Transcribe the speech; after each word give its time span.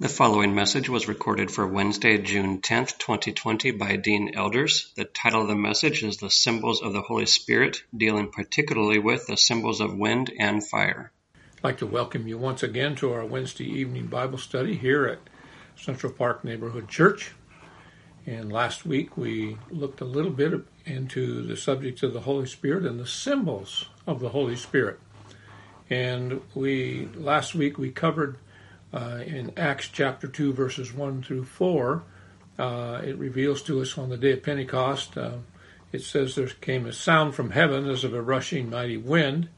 The 0.00 0.08
following 0.08 0.54
message 0.54 0.88
was 0.88 1.08
recorded 1.08 1.50
for 1.50 1.66
Wednesday, 1.66 2.18
June 2.18 2.60
10th, 2.60 2.98
2020 2.98 3.72
by 3.72 3.96
Dean 3.96 4.30
Elders. 4.32 4.92
The 4.94 5.04
title 5.04 5.42
of 5.42 5.48
the 5.48 5.56
message 5.56 6.04
is 6.04 6.18
The 6.18 6.30
Symbols 6.30 6.80
of 6.80 6.92
the 6.92 7.02
Holy 7.02 7.26
Spirit, 7.26 7.82
dealing 7.96 8.30
particularly 8.30 9.00
with 9.00 9.26
the 9.26 9.36
symbols 9.36 9.80
of 9.80 9.98
wind 9.98 10.30
and 10.38 10.64
fire. 10.64 11.10
I'd 11.34 11.64
like 11.64 11.78
to 11.78 11.86
welcome 11.86 12.28
you 12.28 12.38
once 12.38 12.62
again 12.62 12.94
to 12.94 13.12
our 13.12 13.24
Wednesday 13.24 13.64
evening 13.64 14.06
Bible 14.06 14.38
study 14.38 14.76
here 14.76 15.04
at 15.04 15.18
Central 15.74 16.12
Park 16.12 16.44
Neighborhood 16.44 16.88
Church. 16.88 17.32
And 18.24 18.52
last 18.52 18.86
week 18.86 19.16
we 19.16 19.58
looked 19.68 20.00
a 20.00 20.04
little 20.04 20.30
bit 20.30 20.60
into 20.84 21.42
the 21.42 21.56
subject 21.56 22.04
of 22.04 22.12
the 22.12 22.20
Holy 22.20 22.46
Spirit 22.46 22.86
and 22.86 23.00
the 23.00 23.06
symbols 23.06 23.88
of 24.06 24.20
the 24.20 24.28
Holy 24.28 24.54
Spirit. 24.54 25.00
And 25.90 26.40
we 26.54 27.08
last 27.16 27.56
week 27.56 27.78
we 27.78 27.90
covered 27.90 28.36
uh, 28.92 29.20
in 29.26 29.52
Acts 29.56 29.88
chapter 29.88 30.26
2, 30.26 30.52
verses 30.52 30.92
1 30.92 31.22
through 31.22 31.44
4, 31.44 32.02
uh, 32.58 33.00
it 33.04 33.18
reveals 33.18 33.62
to 33.62 33.80
us 33.80 33.96
on 33.98 34.08
the 34.08 34.16
day 34.16 34.32
of 34.32 34.42
Pentecost, 34.42 35.16
uh, 35.16 35.38
it 35.92 36.02
says 36.02 36.34
there 36.34 36.48
came 36.48 36.86
a 36.86 36.92
sound 36.92 37.34
from 37.34 37.50
heaven 37.50 37.88
as 37.88 38.04
of 38.04 38.12
a 38.12 38.20
rushing 38.20 38.68
mighty 38.68 38.96
wind, 38.96 39.48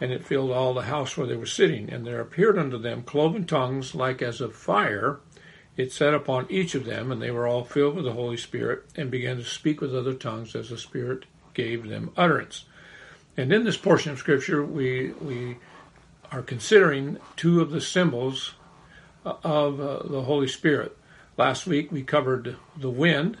and 0.00 0.12
it 0.12 0.24
filled 0.24 0.50
all 0.50 0.74
the 0.74 0.82
house 0.82 1.16
where 1.16 1.26
they 1.26 1.36
were 1.36 1.46
sitting. 1.46 1.90
And 1.90 2.06
there 2.06 2.20
appeared 2.20 2.58
unto 2.58 2.78
them 2.78 3.02
cloven 3.02 3.46
tongues 3.46 3.94
like 3.94 4.22
as 4.22 4.40
of 4.40 4.54
fire. 4.54 5.20
It 5.76 5.92
set 5.92 6.14
upon 6.14 6.50
each 6.50 6.74
of 6.74 6.84
them, 6.84 7.12
and 7.12 7.22
they 7.22 7.30
were 7.30 7.46
all 7.46 7.64
filled 7.64 7.94
with 7.94 8.04
the 8.04 8.12
Holy 8.12 8.36
Spirit, 8.36 8.84
and 8.96 9.10
began 9.10 9.36
to 9.36 9.44
speak 9.44 9.80
with 9.80 9.94
other 9.94 10.14
tongues 10.14 10.56
as 10.56 10.70
the 10.70 10.78
Spirit 10.78 11.24
gave 11.54 11.88
them 11.88 12.10
utterance. 12.16 12.64
And 13.36 13.52
in 13.52 13.64
this 13.64 13.76
portion 13.76 14.10
of 14.10 14.18
Scripture, 14.18 14.64
we 14.64 15.12
we 15.20 15.58
are 16.32 16.42
considering 16.42 17.18
two 17.36 17.60
of 17.60 17.70
the 17.70 17.80
symbols 17.80 18.54
of 19.42 19.80
uh, 19.80 20.02
the 20.08 20.22
Holy 20.22 20.48
Spirit. 20.48 20.96
Last 21.36 21.66
week 21.66 21.92
we 21.92 22.02
covered 22.02 22.56
the 22.76 22.90
wind, 22.90 23.38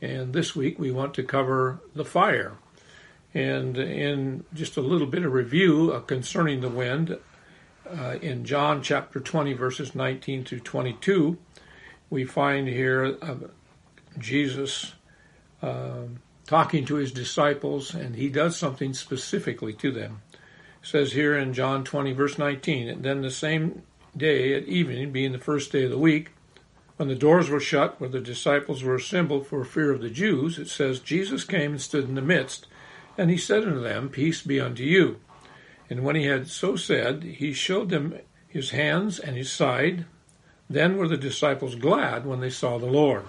and 0.00 0.32
this 0.32 0.54
week 0.54 0.78
we 0.78 0.90
want 0.90 1.14
to 1.14 1.22
cover 1.22 1.80
the 1.94 2.04
fire. 2.04 2.54
And 3.34 3.76
in 3.76 4.44
just 4.54 4.76
a 4.76 4.80
little 4.80 5.06
bit 5.06 5.24
of 5.24 5.32
review 5.32 5.92
uh, 5.92 6.00
concerning 6.00 6.60
the 6.60 6.68
wind, 6.68 7.18
uh, 7.90 8.16
in 8.20 8.44
John 8.44 8.82
chapter 8.82 9.20
20, 9.20 9.52
verses 9.52 9.94
19 9.94 10.44
through 10.44 10.60
22, 10.60 11.38
we 12.10 12.24
find 12.24 12.68
here 12.68 13.16
uh, 13.22 13.34
Jesus 14.18 14.92
um, 15.62 16.20
talking 16.46 16.84
to 16.86 16.96
his 16.96 17.12
disciples, 17.12 17.94
and 17.94 18.16
he 18.16 18.28
does 18.28 18.56
something 18.56 18.94
specifically 18.94 19.72
to 19.74 19.90
them. 19.90 20.22
It 20.32 20.38
says 20.82 21.12
here 21.12 21.36
in 21.36 21.52
John 21.52 21.84
20, 21.84 22.12
verse 22.12 22.38
19, 22.38 22.88
and 22.88 23.02
then 23.04 23.22
the 23.22 23.30
same 23.30 23.82
day 24.16 24.54
at 24.54 24.64
evening, 24.64 25.12
being 25.12 25.32
the 25.32 25.38
first 25.38 25.72
day 25.72 25.84
of 25.84 25.90
the 25.90 25.98
week, 25.98 26.30
when 26.96 27.08
the 27.08 27.14
doors 27.14 27.50
were 27.50 27.60
shut, 27.60 28.00
where 28.00 28.08
the 28.08 28.20
disciples 28.20 28.82
were 28.82 28.94
assembled 28.94 29.46
for 29.46 29.64
fear 29.64 29.92
of 29.92 30.00
the 30.00 30.08
Jews, 30.08 30.58
it 30.58 30.68
says, 30.68 30.98
Jesus 31.00 31.44
came 31.44 31.72
and 31.72 31.80
stood 31.80 32.04
in 32.04 32.14
the 32.14 32.22
midst, 32.22 32.66
and 33.18 33.30
he 33.30 33.36
said 33.36 33.64
unto 33.64 33.80
them, 33.80 34.08
Peace 34.08 34.42
be 34.42 34.60
unto 34.60 34.82
you. 34.82 35.20
And 35.90 36.04
when 36.04 36.16
he 36.16 36.24
had 36.24 36.48
so 36.48 36.76
said, 36.76 37.22
he 37.22 37.52
showed 37.52 37.90
them 37.90 38.18
his 38.48 38.70
hands 38.70 39.18
and 39.18 39.36
his 39.36 39.52
side. 39.52 40.06
Then 40.68 40.96
were 40.96 41.08
the 41.08 41.16
disciples 41.16 41.74
glad 41.74 42.26
when 42.26 42.40
they 42.40 42.50
saw 42.50 42.78
the 42.78 42.86
Lord. 42.86 43.24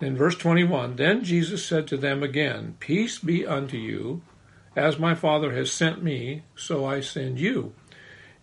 In 0.00 0.16
verse 0.16 0.36
21, 0.36 0.96
Then 0.96 1.24
Jesus 1.24 1.64
said 1.64 1.86
to 1.88 1.96
them 1.96 2.22
again, 2.22 2.76
Peace 2.80 3.18
be 3.18 3.46
unto 3.46 3.76
you. 3.76 4.22
As 4.74 4.98
my 4.98 5.14
Father 5.14 5.52
has 5.54 5.72
sent 5.72 6.02
me, 6.02 6.44
so 6.54 6.86
I 6.86 7.00
send 7.00 7.38
you. 7.38 7.74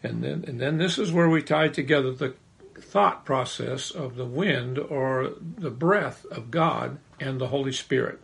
And 0.03 0.23
then, 0.23 0.45
and 0.47 0.59
then 0.59 0.77
this 0.77 0.97
is 0.97 1.11
where 1.11 1.29
we 1.29 1.41
tie 1.41 1.69
together 1.69 2.11
the 2.11 2.35
thought 2.79 3.25
process 3.25 3.91
of 3.91 4.15
the 4.15 4.25
wind 4.25 4.77
or 4.77 5.31
the 5.39 5.71
breath 5.71 6.25
of 6.25 6.51
God 6.51 6.99
and 7.19 7.39
the 7.39 7.47
Holy 7.47 7.71
Spirit. 7.71 8.19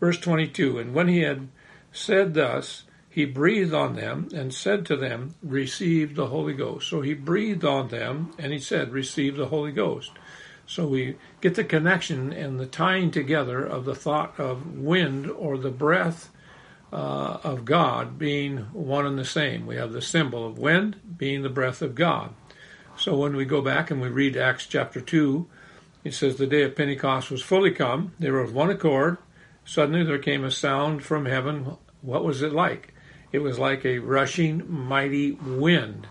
Verse 0.00 0.18
22 0.18 0.78
And 0.78 0.94
when 0.94 1.08
he 1.08 1.20
had 1.20 1.48
said 1.92 2.34
thus, 2.34 2.84
he 3.08 3.26
breathed 3.26 3.74
on 3.74 3.94
them 3.94 4.28
and 4.34 4.54
said 4.54 4.86
to 4.86 4.96
them, 4.96 5.34
Receive 5.42 6.16
the 6.16 6.28
Holy 6.28 6.54
Ghost. 6.54 6.88
So 6.88 7.02
he 7.02 7.12
breathed 7.12 7.64
on 7.64 7.88
them 7.88 8.32
and 8.38 8.52
he 8.52 8.58
said, 8.58 8.90
Receive 8.90 9.36
the 9.36 9.48
Holy 9.48 9.72
Ghost. 9.72 10.12
So 10.66 10.86
we 10.86 11.16
get 11.42 11.54
the 11.54 11.64
connection 11.64 12.32
and 12.32 12.58
the 12.58 12.66
tying 12.66 13.10
together 13.10 13.62
of 13.62 13.84
the 13.84 13.94
thought 13.94 14.40
of 14.40 14.78
wind 14.78 15.30
or 15.30 15.58
the 15.58 15.70
breath 15.70 16.30
uh, 16.92 17.38
of 17.42 17.64
God 17.64 18.18
being 18.18 18.58
one 18.72 19.06
and 19.06 19.18
the 19.18 19.24
same. 19.24 19.66
We 19.66 19.76
have 19.76 19.92
the 19.92 20.02
symbol 20.02 20.46
of 20.46 20.58
wind 20.58 21.00
being 21.16 21.42
the 21.42 21.48
breath 21.48 21.80
of 21.82 21.94
God. 21.94 22.34
So 22.96 23.16
when 23.16 23.34
we 23.34 23.44
go 23.44 23.62
back 23.62 23.90
and 23.90 24.00
we 24.00 24.08
read 24.08 24.36
Acts 24.36 24.66
chapter 24.66 25.00
2, 25.00 25.48
it 26.04 26.14
says, 26.14 26.36
The 26.36 26.46
day 26.46 26.62
of 26.62 26.76
Pentecost 26.76 27.30
was 27.30 27.42
fully 27.42 27.70
come. 27.70 28.12
They 28.18 28.30
were 28.30 28.40
of 28.40 28.54
one 28.54 28.70
accord. 28.70 29.18
Suddenly 29.64 30.04
there 30.04 30.18
came 30.18 30.44
a 30.44 30.50
sound 30.50 31.02
from 31.02 31.26
heaven. 31.26 31.76
What 32.02 32.24
was 32.24 32.42
it 32.42 32.52
like? 32.52 32.92
It 33.32 33.38
was 33.38 33.58
like 33.58 33.84
a 33.86 33.98
rushing, 33.98 34.70
mighty 34.70 35.32
wind. 35.32 36.06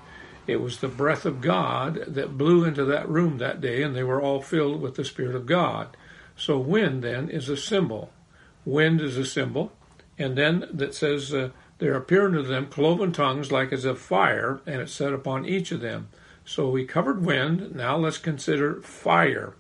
It 0.48 0.59
was 0.59 0.80
the 0.80 0.88
breath 0.88 1.25
of 1.25 1.42
God 1.42 2.03
that 2.08 2.38
blew 2.38 2.66
into 2.66 2.84
that 2.86 3.08
room 3.08 3.38
that 3.38 3.62
day, 3.62 3.84
and 3.84 3.96
they 3.96 4.03
were 4.03 4.22
all 4.22 4.42
filled 4.42 4.81
with 4.81 4.96
the 4.96 5.06
Spirit 5.06 5.36
of 5.36 5.46
God. 5.46 5.96
So 6.36 6.58
wind 6.58 7.03
then 7.03 7.30
is 7.30 7.48
a 7.48 7.58
symbol. 7.58 8.12
Wind 8.66 9.02
is 9.02 9.18
a 9.18 9.25
symbol. 9.25 9.72
And 10.21 10.37
then 10.37 10.67
that 10.71 10.93
says, 10.93 11.33
uh, 11.33 11.49
There 11.79 11.95
appeared 11.95 12.35
unto 12.35 12.47
them 12.47 12.67
cloven 12.67 13.11
tongues 13.11 13.51
like 13.51 13.73
as 13.73 13.85
of 13.85 13.99
fire, 13.99 14.61
and 14.67 14.79
it 14.79 14.89
set 14.89 15.13
upon 15.13 15.47
each 15.47 15.71
of 15.71 15.81
them. 15.81 16.09
So 16.45 16.69
we 16.69 16.85
covered 16.85 17.25
wind. 17.25 17.75
Now 17.75 17.97
let's 17.97 18.19
consider 18.19 18.81
fire. 18.81 19.55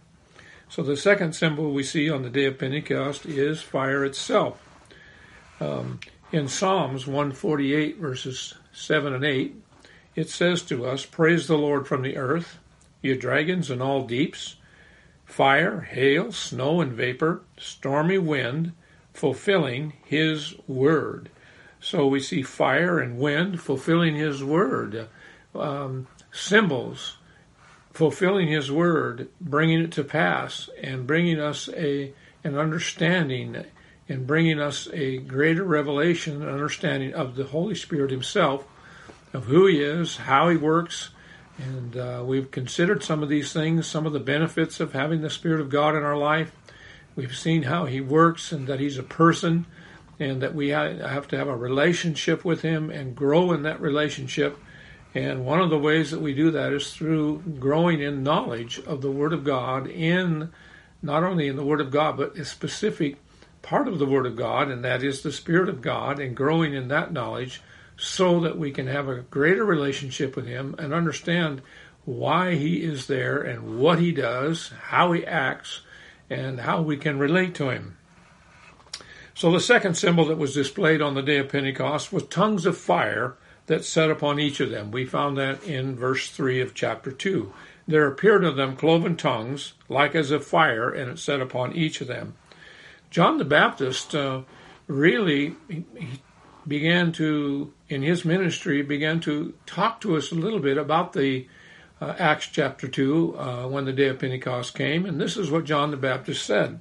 So 0.69 0.83
the 0.83 0.95
second 0.95 1.33
symbol 1.33 1.73
we 1.73 1.81
see 1.81 2.11
on 2.11 2.21
the 2.21 2.29
day 2.29 2.45
of 2.45 2.59
Pentecost 2.59 3.25
is 3.25 3.63
fire 3.63 4.05
itself. 4.05 4.61
Um, 5.59 5.99
in 6.31 6.47
Psalms 6.47 7.07
148, 7.07 7.97
verses 7.97 8.53
7 8.71 9.13
and 9.13 9.25
8, 9.25 9.55
it 10.15 10.29
says 10.29 10.61
to 10.63 10.85
us, 10.85 11.05
Praise 11.05 11.47
the 11.47 11.57
Lord 11.57 11.87
from 11.87 12.03
the 12.03 12.17
earth, 12.17 12.59
ye 13.01 13.15
dragons 13.15 13.71
and 13.71 13.81
all 13.81 14.05
deeps, 14.05 14.57
fire, 15.25 15.81
hail, 15.81 16.31
snow, 16.31 16.81
and 16.81 16.93
vapor, 16.93 17.41
stormy 17.57 18.19
wind, 18.19 18.73
fulfilling 19.13 19.93
his 20.05 20.55
word. 20.67 21.29
So 21.79 22.07
we 22.07 22.19
see 22.19 22.43
fire 22.43 22.99
and 22.99 23.17
wind 23.17 23.61
fulfilling 23.61 24.15
his 24.15 24.43
word, 24.43 25.07
um, 25.55 26.07
symbols 26.31 27.17
fulfilling 27.91 28.47
his 28.47 28.71
word, 28.71 29.29
bringing 29.39 29.81
it 29.81 29.91
to 29.93 30.03
pass, 30.03 30.69
and 30.81 31.05
bringing 31.05 31.39
us 31.39 31.69
a 31.75 32.13
an 32.43 32.57
understanding 32.57 33.65
and 34.09 34.25
bringing 34.25 34.59
us 34.59 34.87
a 34.93 35.17
greater 35.17 35.63
revelation 35.63 36.41
and 36.41 36.49
understanding 36.49 37.13
of 37.13 37.35
the 37.35 37.45
Holy 37.45 37.75
Spirit 37.75 38.11
Himself, 38.11 38.65
of 39.31 39.45
who 39.45 39.67
He 39.67 39.81
is, 39.81 40.17
how 40.17 40.49
He 40.49 40.57
works. 40.57 41.11
And 41.57 41.95
uh, 41.95 42.23
we've 42.25 42.49
considered 42.49 43.03
some 43.03 43.21
of 43.21 43.29
these 43.29 43.53
things, 43.53 43.85
some 43.85 44.05
of 44.05 44.13
the 44.13 44.19
benefits 44.19 44.79
of 44.79 44.93
having 44.93 45.21
the 45.21 45.29
Spirit 45.29 45.61
of 45.61 45.69
God 45.69 45.95
in 45.95 46.03
our 46.03 46.17
life. 46.17 46.51
We've 47.15 47.35
seen 47.35 47.63
how 47.63 47.85
he 47.85 48.01
works 48.01 48.51
and 48.51 48.67
that 48.67 48.79
he's 48.79 48.97
a 48.97 49.03
person 49.03 49.65
and 50.19 50.41
that 50.41 50.55
we 50.55 50.69
have 50.69 51.27
to 51.29 51.37
have 51.37 51.47
a 51.47 51.55
relationship 51.55 52.45
with 52.45 52.61
him 52.61 52.89
and 52.89 53.15
grow 53.15 53.51
in 53.51 53.63
that 53.63 53.81
relationship. 53.81 54.57
And 55.13 55.45
one 55.45 55.59
of 55.59 55.69
the 55.69 55.79
ways 55.79 56.11
that 56.11 56.21
we 56.21 56.33
do 56.33 56.51
that 56.51 56.71
is 56.71 56.93
through 56.93 57.43
growing 57.59 58.01
in 58.01 58.23
knowledge 58.23 58.79
of 58.79 59.01
the 59.01 59.11
Word 59.11 59.33
of 59.33 59.43
God 59.43 59.87
in 59.87 60.51
not 61.01 61.23
only 61.23 61.47
in 61.47 61.55
the 61.55 61.65
Word 61.65 61.81
of 61.81 61.91
God, 61.91 62.17
but 62.17 62.37
a 62.37 62.45
specific 62.45 63.17
part 63.61 63.87
of 63.87 63.99
the 63.99 64.05
Word 64.05 64.25
of 64.25 64.35
God, 64.35 64.69
and 64.69 64.83
that 64.85 65.03
is 65.03 65.21
the 65.21 65.31
Spirit 65.31 65.67
of 65.67 65.81
God, 65.81 66.19
and 66.19 66.35
growing 66.35 66.73
in 66.73 66.87
that 66.89 67.11
knowledge 67.11 67.61
so 67.97 68.39
that 68.39 68.57
we 68.57 68.71
can 68.71 68.87
have 68.87 69.07
a 69.07 69.21
greater 69.21 69.65
relationship 69.65 70.35
with 70.35 70.45
Him 70.45 70.75
and 70.79 70.93
understand 70.93 71.61
why 72.05 72.55
He 72.55 72.83
is 72.83 73.07
there 73.07 73.41
and 73.41 73.79
what 73.79 73.99
He 73.99 74.11
does, 74.11 74.71
how 74.89 75.11
He 75.11 75.25
acts, 75.25 75.81
and 76.31 76.61
how 76.61 76.81
we 76.81 76.95
can 76.95 77.19
relate 77.19 77.53
to 77.55 77.69
him. 77.69 77.97
So 79.33 79.51
the 79.51 79.59
second 79.59 79.95
symbol 79.95 80.25
that 80.25 80.37
was 80.37 80.53
displayed 80.53 81.01
on 81.01 81.13
the 81.13 81.21
day 81.21 81.37
of 81.37 81.49
Pentecost 81.49 82.13
was 82.13 82.23
tongues 82.23 82.65
of 82.65 82.77
fire 82.77 83.35
that 83.67 83.83
set 83.83 84.09
upon 84.09 84.39
each 84.39 84.59
of 84.61 84.69
them. 84.69 84.91
We 84.91 85.05
found 85.05 85.37
that 85.37 85.63
in 85.63 85.95
verse 85.95 86.29
3 86.29 86.61
of 86.61 86.73
chapter 86.73 87.11
2. 87.11 87.51
There 87.87 88.07
appeared 88.07 88.43
to 88.43 88.51
them 88.51 88.77
cloven 88.77 89.17
tongues, 89.17 89.73
like 89.89 90.15
as 90.15 90.31
of 90.31 90.45
fire, 90.45 90.89
and 90.89 91.11
it 91.11 91.19
set 91.19 91.41
upon 91.41 91.75
each 91.75 91.99
of 91.99 92.07
them. 92.07 92.35
John 93.09 93.37
the 93.37 93.45
Baptist 93.45 94.15
uh, 94.15 94.43
really 94.87 95.55
he 95.67 96.21
began 96.65 97.11
to, 97.13 97.73
in 97.89 98.03
his 98.03 98.23
ministry, 98.23 98.81
began 98.81 99.19
to 99.21 99.53
talk 99.65 99.99
to 100.01 100.15
us 100.15 100.31
a 100.31 100.35
little 100.35 100.59
bit 100.59 100.77
about 100.77 101.11
the 101.11 101.47
uh, 102.01 102.15
Acts 102.17 102.47
chapter 102.47 102.87
2 102.87 103.37
uh, 103.37 103.67
when 103.67 103.85
the 103.85 103.93
day 103.93 104.07
of 104.07 104.19
Pentecost 104.19 104.73
came, 104.75 105.05
and 105.05 105.21
this 105.21 105.37
is 105.37 105.51
what 105.51 105.65
John 105.65 105.91
the 105.91 105.97
Baptist 105.97 106.43
said. 106.45 106.79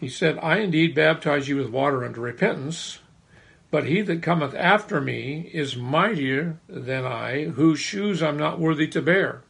He 0.00 0.08
said, 0.08 0.38
I 0.42 0.58
indeed 0.58 0.94
baptize 0.94 1.48
you 1.48 1.56
with 1.56 1.70
water 1.70 2.04
unto 2.04 2.20
repentance, 2.20 2.98
but 3.70 3.86
he 3.86 4.02
that 4.02 4.22
cometh 4.22 4.54
after 4.54 5.00
me 5.00 5.50
is 5.52 5.76
mightier 5.76 6.58
than 6.68 7.04
I, 7.04 7.44
whose 7.44 7.78
shoes 7.78 8.22
I'm 8.22 8.36
not 8.36 8.58
worthy 8.58 8.88
to 8.88 9.00
bear. 9.00 9.42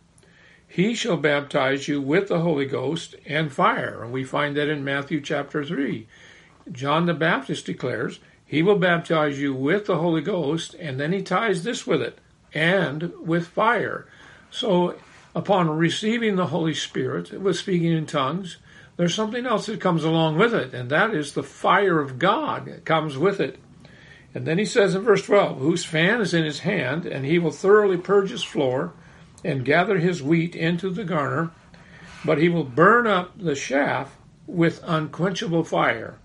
he 0.66 0.94
shall 0.94 1.16
baptize 1.16 1.86
you 1.86 2.00
with 2.00 2.28
the 2.28 2.40
Holy 2.40 2.66
Ghost 2.66 3.14
and 3.26 3.52
fire. 3.52 4.02
And 4.02 4.12
we 4.12 4.24
find 4.24 4.56
that 4.56 4.68
in 4.68 4.82
Matthew 4.82 5.20
chapter 5.20 5.64
3. 5.64 6.06
John 6.72 7.06
the 7.06 7.14
Baptist 7.14 7.66
declares, 7.66 8.18
He 8.44 8.62
will 8.62 8.78
baptize 8.78 9.38
you 9.40 9.54
with 9.54 9.86
the 9.86 9.98
Holy 9.98 10.20
Ghost, 10.20 10.74
and 10.74 10.98
then 10.98 11.12
he 11.12 11.22
ties 11.22 11.62
this 11.62 11.86
with 11.86 12.02
it, 12.02 12.18
and 12.52 13.12
with 13.20 13.46
fire. 13.46 14.06
So, 14.54 14.94
upon 15.34 15.68
receiving 15.68 16.36
the 16.36 16.46
Holy 16.46 16.74
Spirit 16.74 17.32
with 17.32 17.56
speaking 17.56 17.90
in 17.90 18.06
tongues, 18.06 18.58
there's 18.96 19.12
something 19.12 19.46
else 19.46 19.66
that 19.66 19.80
comes 19.80 20.04
along 20.04 20.38
with 20.38 20.54
it, 20.54 20.72
and 20.72 20.88
that 20.90 21.12
is 21.12 21.32
the 21.32 21.42
fire 21.42 21.98
of 21.98 22.20
God 22.20 22.66
that 22.66 22.84
comes 22.84 23.18
with 23.18 23.40
it. 23.40 23.58
And 24.32 24.46
then 24.46 24.58
he 24.58 24.64
says 24.64 24.94
in 24.94 25.02
verse 25.02 25.26
12, 25.26 25.58
Whose 25.58 25.84
fan 25.84 26.20
is 26.20 26.32
in 26.32 26.44
his 26.44 26.60
hand, 26.60 27.04
and 27.04 27.26
he 27.26 27.36
will 27.36 27.50
thoroughly 27.50 27.96
purge 27.96 28.30
his 28.30 28.44
floor, 28.44 28.92
and 29.42 29.64
gather 29.64 29.98
his 29.98 30.22
wheat 30.22 30.54
into 30.54 30.88
the 30.88 31.02
garner, 31.02 31.50
but 32.24 32.38
he 32.38 32.48
will 32.48 32.62
burn 32.62 33.08
up 33.08 33.36
the 33.36 33.56
chaff 33.56 34.16
with 34.46 34.84
unquenchable 34.84 35.64
fire. 35.64 36.16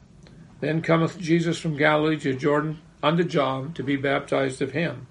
Then 0.59 0.83
cometh 0.83 1.17
Jesus 1.17 1.57
from 1.57 1.77
Galilee 1.77 2.19
to 2.19 2.35
Jordan 2.35 2.79
unto 3.01 3.23
John 3.23 3.73
to 3.73 3.81
be 3.81 3.95
baptized 3.95 4.61
of 4.61 4.73
him. 4.73 5.07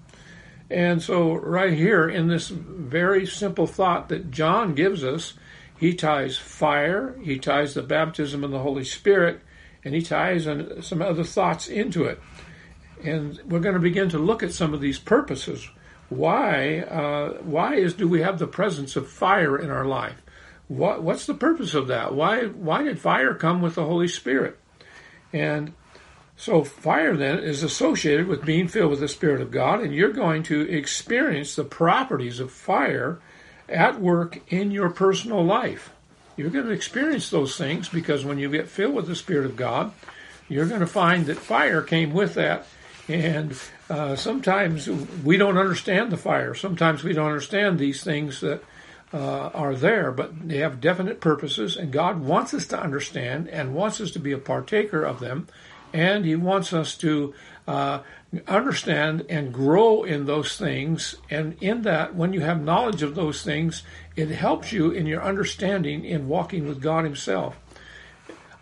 And 0.70 1.02
so, 1.02 1.34
right 1.34 1.72
here 1.72 2.08
in 2.08 2.28
this 2.28 2.48
very 2.48 3.26
simple 3.26 3.66
thought 3.66 4.08
that 4.10 4.30
John 4.30 4.74
gives 4.74 5.02
us, 5.02 5.32
he 5.78 5.94
ties 5.94 6.36
fire, 6.36 7.16
he 7.22 7.38
ties 7.38 7.74
the 7.74 7.82
baptism 7.82 8.44
of 8.44 8.50
the 8.50 8.58
Holy 8.58 8.84
Spirit, 8.84 9.40
and 9.84 9.94
he 9.94 10.02
ties 10.02 10.44
some 10.44 11.00
other 11.00 11.24
thoughts 11.24 11.68
into 11.68 12.04
it. 12.04 12.20
And 13.02 13.40
we're 13.46 13.60
going 13.60 13.74
to 13.74 13.80
begin 13.80 14.08
to 14.10 14.18
look 14.18 14.42
at 14.42 14.52
some 14.52 14.74
of 14.74 14.80
these 14.80 14.98
purposes. 14.98 15.68
Why? 16.08 16.80
Uh, 16.80 17.34
why 17.42 17.76
is 17.76 17.94
do 17.94 18.08
we 18.08 18.22
have 18.22 18.38
the 18.38 18.46
presence 18.46 18.96
of 18.96 19.08
fire 19.08 19.56
in 19.56 19.70
our 19.70 19.84
life? 19.84 20.20
What, 20.66 21.02
what's 21.02 21.26
the 21.26 21.34
purpose 21.34 21.74
of 21.74 21.86
that? 21.88 22.14
Why? 22.14 22.44
Why 22.44 22.82
did 22.82 22.98
fire 22.98 23.34
come 23.34 23.62
with 23.62 23.76
the 23.76 23.84
Holy 23.84 24.08
Spirit? 24.08 24.58
And 25.32 25.72
so 26.38 26.62
fire 26.62 27.16
then 27.16 27.40
is 27.40 27.64
associated 27.64 28.28
with 28.28 28.44
being 28.44 28.68
filled 28.68 28.92
with 28.92 29.00
the 29.00 29.08
Spirit 29.08 29.40
of 29.40 29.50
God, 29.50 29.80
and 29.80 29.92
you're 29.92 30.12
going 30.12 30.44
to 30.44 30.60
experience 30.70 31.56
the 31.56 31.64
properties 31.64 32.38
of 32.38 32.52
fire 32.52 33.18
at 33.68 34.00
work 34.00 34.40
in 34.46 34.70
your 34.70 34.88
personal 34.88 35.44
life. 35.44 35.90
You're 36.36 36.50
going 36.50 36.66
to 36.66 36.70
experience 36.70 37.28
those 37.28 37.56
things 37.56 37.88
because 37.88 38.24
when 38.24 38.38
you 38.38 38.48
get 38.48 38.68
filled 38.68 38.94
with 38.94 39.08
the 39.08 39.16
Spirit 39.16 39.46
of 39.46 39.56
God, 39.56 39.92
you're 40.48 40.68
going 40.68 40.80
to 40.80 40.86
find 40.86 41.26
that 41.26 41.38
fire 41.38 41.82
came 41.82 42.12
with 42.12 42.34
that. 42.34 42.66
And 43.08 43.58
uh, 43.90 44.14
sometimes 44.14 44.88
we 44.88 45.38
don't 45.38 45.58
understand 45.58 46.12
the 46.12 46.16
fire. 46.16 46.54
Sometimes 46.54 47.02
we 47.02 47.14
don't 47.14 47.26
understand 47.26 47.80
these 47.80 48.04
things 48.04 48.42
that 48.42 48.62
uh, 49.12 49.50
are 49.54 49.74
there, 49.74 50.12
but 50.12 50.48
they 50.48 50.58
have 50.58 50.80
definite 50.80 51.20
purposes, 51.20 51.76
and 51.76 51.90
God 51.90 52.20
wants 52.20 52.54
us 52.54 52.66
to 52.68 52.80
understand 52.80 53.48
and 53.48 53.74
wants 53.74 54.00
us 54.00 54.10
to 54.12 54.18
be 54.18 54.32
a 54.32 54.38
partaker 54.38 55.02
of 55.02 55.18
them, 55.18 55.48
and 55.92 56.24
He 56.24 56.36
wants 56.36 56.72
us 56.72 56.96
to 56.98 57.34
uh, 57.66 58.00
understand 58.46 59.24
and 59.28 59.52
grow 59.52 60.02
in 60.04 60.26
those 60.26 60.56
things. 60.56 61.16
And 61.30 61.56
in 61.60 61.82
that, 61.82 62.14
when 62.14 62.32
you 62.32 62.40
have 62.40 62.62
knowledge 62.62 63.02
of 63.02 63.14
those 63.14 63.42
things, 63.42 63.82
it 64.16 64.28
helps 64.28 64.72
you 64.72 64.90
in 64.90 65.06
your 65.06 65.22
understanding 65.22 66.04
in 66.04 66.28
walking 66.28 66.66
with 66.66 66.82
God 66.82 67.04
Himself. 67.04 67.58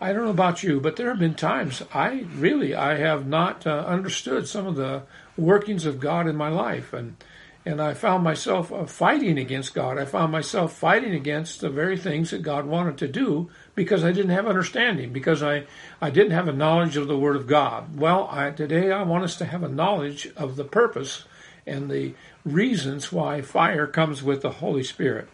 I 0.01 0.13
don't 0.13 0.25
know 0.25 0.31
about 0.31 0.63
you, 0.63 0.81
but 0.81 0.97
there 0.97 1.09
have 1.09 1.19
been 1.19 1.35
times 1.35 1.83
I 1.95 2.27
really 2.35 2.75
I 2.75 2.97
have 2.97 3.27
not 3.27 3.67
uh, 3.67 3.85
understood 3.87 4.47
some 4.47 4.67
of 4.67 4.77
the 4.77 5.03
workings 5.37 5.87
of 5.87 6.01
God 6.01 6.27
in 6.27 6.37
my 6.37 6.49
life, 6.49 6.93
and 6.93 7.17
and 7.67 7.83
I 7.83 7.95
found 7.95 8.23
myself 8.23 8.73
uh, 8.73 8.87
fighting 8.87 9.39
against 9.39 9.75
God. 9.75 9.99
I 9.99 10.05
found 10.05 10.31
myself 10.31 10.73
fighting 10.73 11.13
against 11.13 11.61
the 11.61 11.69
very 11.69 11.99
things 11.99 12.31
that 12.31 12.43
God 12.43 12.65
wanted 12.65 12.97
to 12.99 13.09
do 13.09 13.51
because 13.75 14.05
I 14.05 14.13
didn't 14.13 14.31
have 14.31 14.47
understanding, 14.47 15.13
because 15.13 15.43
I, 15.43 15.65
I 16.01 16.11
didn't 16.11 16.31
have 16.31 16.47
a 16.47 16.53
knowledge 16.53 16.97
of 16.97 17.09
the 17.09 17.19
Word 17.19 17.35
of 17.35 17.49
God. 17.49 17.99
Well, 17.99 18.29
I, 18.31 18.53
today 18.53 18.93
I 18.93 19.03
want 19.03 19.25
us 19.25 19.37
to 19.39 19.45
have 19.45 19.65
a 19.65 19.69
knowledge 19.69 20.29
of 20.37 20.55
the 20.55 20.65
purpose 20.65 21.25
and 21.67 21.91
the 21.91 22.15
reasons 22.45 23.11
why 23.11 23.43
fire 23.43 23.89
comes 23.89 24.23
with 24.23 24.43
the 24.43 24.53
Holy 24.53 24.85
Spirit. 24.85 25.29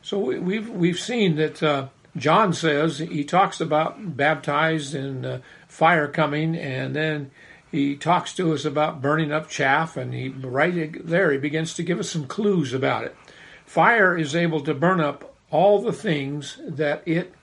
So 0.00 0.18
we, 0.18 0.38
we've 0.38 0.70
we've 0.70 0.98
seen 0.98 1.36
that 1.36 1.62
uh, 1.62 1.88
John 2.16 2.54
says 2.54 2.98
he 2.98 3.24
talks 3.24 3.60
about 3.60 4.16
baptized 4.16 4.94
and 4.94 5.26
uh, 5.26 5.38
fire 5.68 6.08
coming, 6.08 6.56
and 6.56 6.96
then 6.96 7.30
he 7.70 7.96
talks 7.96 8.32
to 8.34 8.52
us 8.52 8.64
about 8.64 9.02
burning 9.02 9.32
up 9.32 9.48
chaff, 9.48 9.96
and 9.96 10.14
he 10.14 10.28
right 10.28 11.04
there 11.06 11.32
he 11.32 11.38
begins 11.38 11.74
to 11.74 11.82
give 11.82 11.98
us 11.98 12.10
some 12.10 12.26
clues 12.26 12.72
about 12.72 13.04
it. 13.04 13.16
Fire 13.64 14.16
is 14.16 14.36
able 14.36 14.60
to 14.60 14.74
burn 14.74 15.00
up 15.00 15.34
all 15.50 15.80
the 15.80 15.92
things 15.92 16.60
that 16.66 17.02
it 17.06 17.34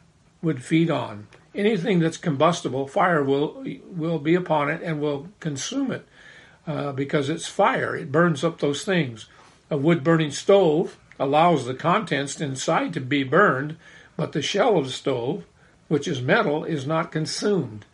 would 0.41 0.63
feed 0.63 0.89
on. 0.89 1.27
Anything 1.53 1.99
that's 1.99 2.17
combustible, 2.17 2.87
fire 2.87 3.23
will 3.23 3.63
will 3.87 4.19
be 4.19 4.35
upon 4.35 4.69
it 4.69 4.81
and 4.81 4.99
will 4.99 5.29
consume 5.39 5.91
it 5.91 6.07
uh, 6.65 6.91
because 6.93 7.29
it's 7.29 7.47
fire. 7.47 7.95
It 7.95 8.11
burns 8.11 8.43
up 8.43 8.59
those 8.59 8.83
things. 8.83 9.27
A 9.69 9.77
wood 9.77 10.03
burning 10.03 10.31
stove 10.31 10.97
allows 11.19 11.65
the 11.65 11.73
contents 11.73 12.39
inside 12.41 12.93
to 12.93 13.01
be 13.01 13.23
burned, 13.23 13.77
but 14.17 14.31
the 14.31 14.41
shell 14.41 14.77
of 14.77 14.85
the 14.85 14.91
stove, 14.91 15.45
which 15.87 16.07
is 16.07 16.21
metal, 16.21 16.63
is 16.63 16.87
not 16.87 17.11
consumed. 17.11 17.85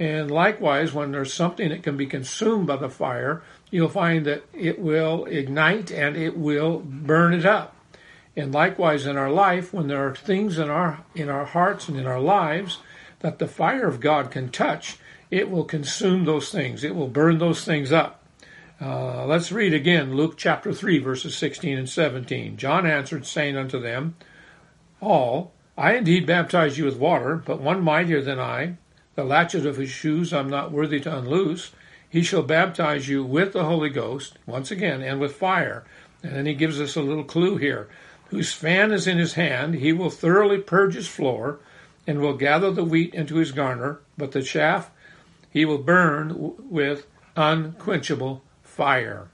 And 0.00 0.30
likewise, 0.30 0.94
when 0.94 1.12
there's 1.12 1.34
something 1.34 1.68
that 1.68 1.82
can 1.82 1.98
be 1.98 2.06
consumed 2.06 2.66
by 2.66 2.76
the 2.76 2.88
fire, 2.88 3.42
you'll 3.70 3.90
find 3.90 4.24
that 4.24 4.44
it 4.54 4.78
will 4.78 5.26
ignite 5.26 5.90
and 5.90 6.16
it 6.16 6.38
will 6.38 6.78
burn 6.78 7.34
it 7.34 7.44
up. 7.44 7.76
And 8.34 8.50
likewise 8.50 9.04
in 9.04 9.18
our 9.18 9.30
life, 9.30 9.74
when 9.74 9.88
there 9.88 10.08
are 10.08 10.16
things 10.16 10.58
in 10.58 10.70
our 10.70 11.04
in 11.14 11.28
our 11.28 11.44
hearts 11.44 11.86
and 11.86 11.98
in 11.98 12.06
our 12.06 12.18
lives 12.18 12.78
that 13.18 13.38
the 13.38 13.46
fire 13.46 13.86
of 13.86 14.00
God 14.00 14.30
can 14.30 14.48
touch, 14.48 14.96
it 15.30 15.50
will 15.50 15.64
consume 15.64 16.24
those 16.24 16.50
things. 16.50 16.82
It 16.82 16.94
will 16.94 17.08
burn 17.08 17.36
those 17.36 17.66
things 17.66 17.92
up. 17.92 18.24
Uh, 18.80 19.26
let's 19.26 19.52
read 19.52 19.74
again 19.74 20.16
Luke 20.16 20.38
chapter 20.38 20.72
3, 20.72 20.98
verses 21.00 21.36
16 21.36 21.76
and 21.76 21.88
17. 21.88 22.56
John 22.56 22.86
answered, 22.86 23.26
saying 23.26 23.58
unto 23.58 23.78
them, 23.78 24.16
All, 25.02 25.52
I 25.76 25.96
indeed 25.96 26.24
baptize 26.24 26.78
you 26.78 26.86
with 26.86 26.96
water, 26.96 27.36
but 27.36 27.60
one 27.60 27.82
mightier 27.82 28.22
than 28.22 28.40
I, 28.40 28.76
the 29.14 29.24
latchet 29.24 29.66
of 29.66 29.76
his 29.76 29.90
shoes 29.90 30.32
I'm 30.32 30.48
not 30.48 30.72
worthy 30.72 31.00
to 31.00 31.18
unloose. 31.18 31.72
He 32.08 32.22
shall 32.22 32.42
baptize 32.42 33.08
you 33.08 33.24
with 33.24 33.52
the 33.52 33.64
Holy 33.64 33.90
Ghost, 33.90 34.38
once 34.46 34.70
again, 34.70 35.02
and 35.02 35.20
with 35.20 35.36
fire. 35.36 35.84
And 36.22 36.34
then 36.34 36.46
he 36.46 36.54
gives 36.54 36.80
us 36.80 36.96
a 36.96 37.02
little 37.02 37.24
clue 37.24 37.56
here. 37.56 37.88
Whose 38.28 38.52
fan 38.52 38.92
is 38.92 39.06
in 39.06 39.18
his 39.18 39.34
hand, 39.34 39.76
he 39.76 39.92
will 39.92 40.10
thoroughly 40.10 40.58
purge 40.58 40.94
his 40.94 41.08
floor, 41.08 41.60
and 42.06 42.20
will 42.20 42.36
gather 42.36 42.70
the 42.70 42.84
wheat 42.84 43.14
into 43.14 43.36
his 43.36 43.52
garner, 43.52 44.00
but 44.16 44.32
the 44.32 44.42
chaff 44.42 44.90
he 45.50 45.64
will 45.64 45.78
burn 45.78 46.54
with 46.70 47.06
unquenchable 47.36 48.42
fire. 48.62 49.28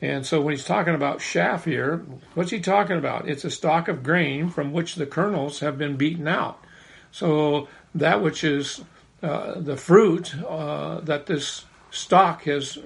And 0.00 0.24
so 0.24 0.40
when 0.40 0.54
he's 0.54 0.64
talking 0.64 0.94
about 0.94 1.20
chaff 1.20 1.64
here, 1.64 1.98
what's 2.34 2.50
he 2.50 2.60
talking 2.60 2.96
about? 2.96 3.28
It's 3.28 3.44
a 3.44 3.50
stalk 3.50 3.88
of 3.88 4.02
grain 4.02 4.48
from 4.48 4.72
which 4.72 4.94
the 4.94 5.06
kernels 5.06 5.60
have 5.60 5.76
been 5.76 5.96
beaten 5.96 6.26
out. 6.26 6.64
So 7.12 7.68
that 7.94 8.22
which 8.22 8.42
is 8.42 8.82
uh, 9.22 9.60
the 9.60 9.76
fruit 9.76 10.34
uh, 10.44 11.00
that 11.00 11.26
this 11.26 11.64
stock 11.90 12.44
has 12.44 12.78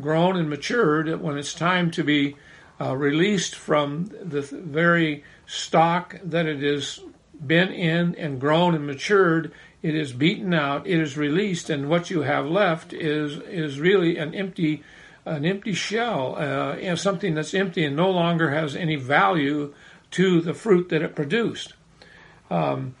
grown 0.00 0.36
and 0.36 0.48
matured 0.48 1.20
when 1.20 1.36
it's 1.36 1.52
time 1.52 1.90
to 1.90 2.04
be 2.04 2.36
uh, 2.80 2.96
released 2.96 3.54
from 3.54 4.06
the 4.22 4.40
very 4.40 5.24
stock 5.46 6.16
that 6.22 6.46
it 6.46 6.62
has 6.62 7.00
been 7.44 7.70
in 7.72 8.14
and 8.14 8.40
grown 8.40 8.74
and 8.74 8.86
matured. 8.86 9.52
It 9.82 9.94
is 9.94 10.12
beaten 10.12 10.54
out. 10.54 10.86
It 10.86 10.98
is 10.98 11.16
released. 11.16 11.70
And 11.70 11.88
what 11.88 12.10
you 12.10 12.22
have 12.22 12.46
left 12.46 12.92
is 12.92 13.38
is 13.38 13.80
really 13.80 14.16
an 14.16 14.34
empty 14.34 14.82
an 15.24 15.44
empty 15.44 15.72
shell 15.72 16.36
uh, 16.36 16.76
something 17.00 17.34
that's 17.34 17.54
empty 17.54 17.84
and 17.84 17.96
no 17.96 18.10
longer 18.10 18.50
has 18.50 18.76
any 18.76 18.96
value 18.96 19.74
to 20.12 20.40
the 20.40 20.54
fruit 20.54 20.88
that 20.88 21.02
it 21.02 21.14
produced. 21.14 21.74
Um, 22.48 22.94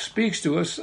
speaks 0.00 0.40
to 0.42 0.58
us 0.58 0.78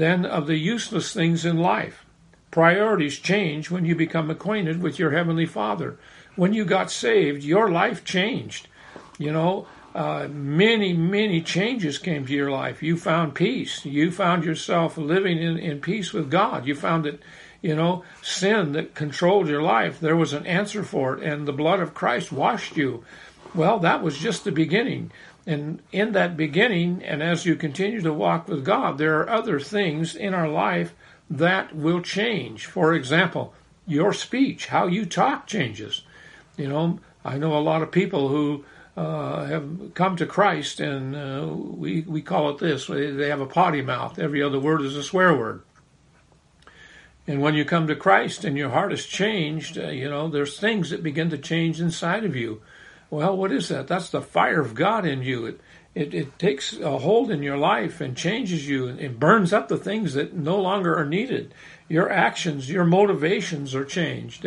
then 0.00 0.24
of 0.24 0.46
the 0.46 0.56
useless 0.56 1.12
things 1.12 1.44
in 1.44 1.58
life. 1.58 2.04
Priorities 2.50 3.18
change 3.18 3.70
when 3.70 3.84
you 3.84 3.94
become 3.94 4.30
acquainted 4.30 4.82
with 4.82 4.98
your 4.98 5.10
Heavenly 5.10 5.46
Father. 5.46 5.98
When 6.36 6.54
you 6.54 6.64
got 6.64 6.90
saved, 6.90 7.42
your 7.42 7.70
life 7.70 8.04
changed. 8.04 8.68
You 9.18 9.32
know, 9.32 9.66
uh, 9.94 10.28
many, 10.30 10.92
many 10.92 11.42
changes 11.42 11.98
came 11.98 12.24
to 12.26 12.32
your 12.32 12.50
life. 12.50 12.82
You 12.82 12.96
found 12.96 13.34
peace. 13.34 13.84
You 13.84 14.10
found 14.10 14.44
yourself 14.44 14.96
living 14.96 15.38
in, 15.38 15.58
in 15.58 15.80
peace 15.80 16.12
with 16.12 16.30
God. 16.30 16.66
You 16.66 16.74
found 16.74 17.04
that, 17.04 17.20
you 17.60 17.74
know, 17.74 18.04
sin 18.22 18.72
that 18.72 18.94
controlled 18.94 19.48
your 19.48 19.62
life, 19.62 19.98
there 19.98 20.16
was 20.16 20.32
an 20.32 20.46
answer 20.46 20.84
for 20.84 21.16
it, 21.16 21.22
and 21.24 21.46
the 21.46 21.52
blood 21.52 21.80
of 21.80 21.94
Christ 21.94 22.30
washed 22.30 22.76
you. 22.76 23.04
Well, 23.54 23.78
that 23.80 24.02
was 24.02 24.16
just 24.18 24.44
the 24.44 24.52
beginning. 24.52 25.10
And 25.48 25.80
in 25.92 26.12
that 26.12 26.36
beginning, 26.36 27.02
and 27.02 27.22
as 27.22 27.46
you 27.46 27.56
continue 27.56 28.02
to 28.02 28.12
walk 28.12 28.48
with 28.48 28.66
God, 28.66 28.98
there 28.98 29.18
are 29.18 29.30
other 29.30 29.58
things 29.58 30.14
in 30.14 30.34
our 30.34 30.46
life 30.46 30.92
that 31.30 31.74
will 31.74 32.02
change. 32.02 32.66
For 32.66 32.92
example, 32.92 33.54
your 33.86 34.12
speech, 34.12 34.66
how 34.66 34.88
you 34.88 35.06
talk 35.06 35.46
changes. 35.46 36.02
You 36.58 36.68
know, 36.68 37.00
I 37.24 37.38
know 37.38 37.56
a 37.56 37.60
lot 37.60 37.80
of 37.80 37.90
people 37.90 38.28
who 38.28 38.66
uh, 38.94 39.46
have 39.46 39.94
come 39.94 40.16
to 40.16 40.26
Christ, 40.26 40.80
and 40.80 41.16
uh, 41.16 41.46
we 41.46 42.02
we 42.02 42.20
call 42.20 42.50
it 42.50 42.58
this. 42.58 42.88
They 42.88 43.30
have 43.30 43.40
a 43.40 43.46
potty 43.46 43.80
mouth. 43.80 44.18
Every 44.18 44.42
other 44.42 44.60
word 44.60 44.82
is 44.82 44.96
a 44.96 45.02
swear 45.02 45.34
word. 45.34 45.62
And 47.26 47.40
when 47.40 47.54
you 47.54 47.64
come 47.64 47.86
to 47.86 47.96
Christ 47.96 48.44
and 48.44 48.58
your 48.58 48.68
heart 48.68 48.92
is 48.92 49.06
changed, 49.06 49.78
uh, 49.78 49.88
you 49.88 50.10
know, 50.10 50.28
there's 50.28 50.60
things 50.60 50.90
that 50.90 51.02
begin 51.02 51.30
to 51.30 51.38
change 51.38 51.80
inside 51.80 52.24
of 52.24 52.36
you. 52.36 52.60
Well, 53.10 53.36
what 53.36 53.52
is 53.52 53.68
that? 53.68 53.88
That's 53.88 54.10
the 54.10 54.20
fire 54.20 54.60
of 54.60 54.74
God 54.74 55.06
in 55.06 55.22
you. 55.22 55.46
It, 55.46 55.60
it, 55.94 56.14
it 56.14 56.38
takes 56.38 56.76
a 56.78 56.98
hold 56.98 57.30
in 57.30 57.42
your 57.42 57.56
life 57.56 58.00
and 58.00 58.16
changes 58.16 58.68
you 58.68 58.88
and 58.88 59.18
burns 59.18 59.52
up 59.52 59.68
the 59.68 59.78
things 59.78 60.14
that 60.14 60.34
no 60.34 60.60
longer 60.60 60.94
are 60.94 61.06
needed. 61.06 61.54
Your 61.88 62.10
actions, 62.10 62.70
your 62.70 62.84
motivations 62.84 63.74
are 63.74 63.84
changed. 63.84 64.46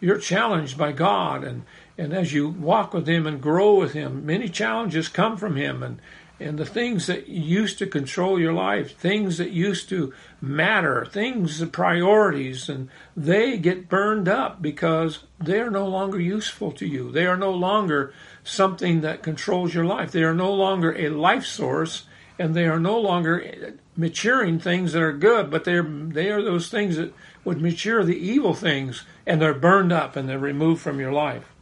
You're 0.00 0.18
challenged 0.18 0.76
by 0.76 0.92
God. 0.92 1.42
And, 1.42 1.62
and 1.96 2.12
as 2.12 2.32
you 2.32 2.48
walk 2.48 2.92
with 2.92 3.08
Him 3.08 3.26
and 3.26 3.40
grow 3.40 3.74
with 3.74 3.94
Him, 3.94 4.26
many 4.26 4.48
challenges 4.48 5.08
come 5.08 5.36
from 5.36 5.56
Him. 5.56 5.82
And, 5.82 6.00
and 6.42 6.58
the 6.58 6.66
things 6.66 7.06
that 7.06 7.28
used 7.28 7.78
to 7.78 7.86
control 7.86 8.38
your 8.38 8.52
life, 8.52 8.96
things 8.96 9.38
that 9.38 9.50
used 9.50 9.88
to 9.88 10.12
matter, 10.40 11.04
things, 11.04 11.58
the 11.58 11.66
priorities, 11.66 12.68
and 12.68 12.88
they 13.16 13.56
get 13.56 13.88
burned 13.88 14.28
up 14.28 14.60
because 14.60 15.20
they 15.38 15.60
are 15.60 15.70
no 15.70 15.86
longer 15.86 16.20
useful 16.20 16.72
to 16.72 16.86
you. 16.86 17.10
They 17.10 17.26
are 17.26 17.36
no 17.36 17.52
longer 17.52 18.12
something 18.44 19.00
that 19.02 19.22
controls 19.22 19.74
your 19.74 19.84
life. 19.84 20.10
They 20.10 20.24
are 20.24 20.34
no 20.34 20.52
longer 20.52 20.92
a 20.96 21.08
life 21.08 21.46
source, 21.46 22.06
and 22.38 22.54
they 22.54 22.66
are 22.66 22.80
no 22.80 22.98
longer 22.98 23.74
maturing 23.96 24.58
things 24.58 24.92
that 24.92 25.02
are 25.02 25.12
good, 25.12 25.50
but 25.50 25.64
they're 25.64 25.82
they 25.82 26.30
are 26.30 26.42
those 26.42 26.68
things 26.68 26.96
that 26.96 27.12
would 27.44 27.60
mature 27.60 28.04
the 28.04 28.18
evil 28.18 28.54
things, 28.54 29.04
and 29.26 29.40
they're 29.40 29.54
burned 29.54 29.92
up 29.92 30.16
and 30.16 30.28
they're 30.28 30.38
removed 30.38 30.80
from 30.80 30.98
your 30.98 31.12
life. 31.12 31.52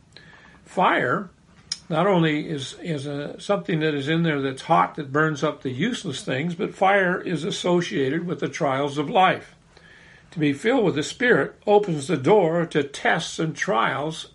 Fire 0.65 1.31
not 1.91 2.07
only 2.07 2.49
is 2.49 2.77
is 2.81 3.05
a, 3.05 3.39
something 3.41 3.81
that 3.81 3.95
is 3.95 4.09
in 4.09 4.23
there 4.23 4.41
that's 4.41 4.63
hot 4.63 4.95
that 4.95 5.13
burns 5.13 5.43
up 5.43 5.63
the 5.63 5.71
useless 5.71 6.23
things, 6.23 6.55
but 6.55 6.75
fire 6.75 7.21
is 7.21 7.43
associated 7.45 8.27
with 8.27 8.39
the 8.39 8.49
trials 8.49 8.97
of 8.97 9.11
life. 9.11 9.57
To 10.31 10.39
be 10.39 10.53
filled 10.53 10.85
with 10.85 10.95
the 10.95 11.03
Spirit 11.03 11.57
opens 11.67 12.07
the 12.07 12.17
door 12.17 12.65
to 12.67 12.85
tests 12.85 13.41
and 13.41 13.57
trials 13.57 14.29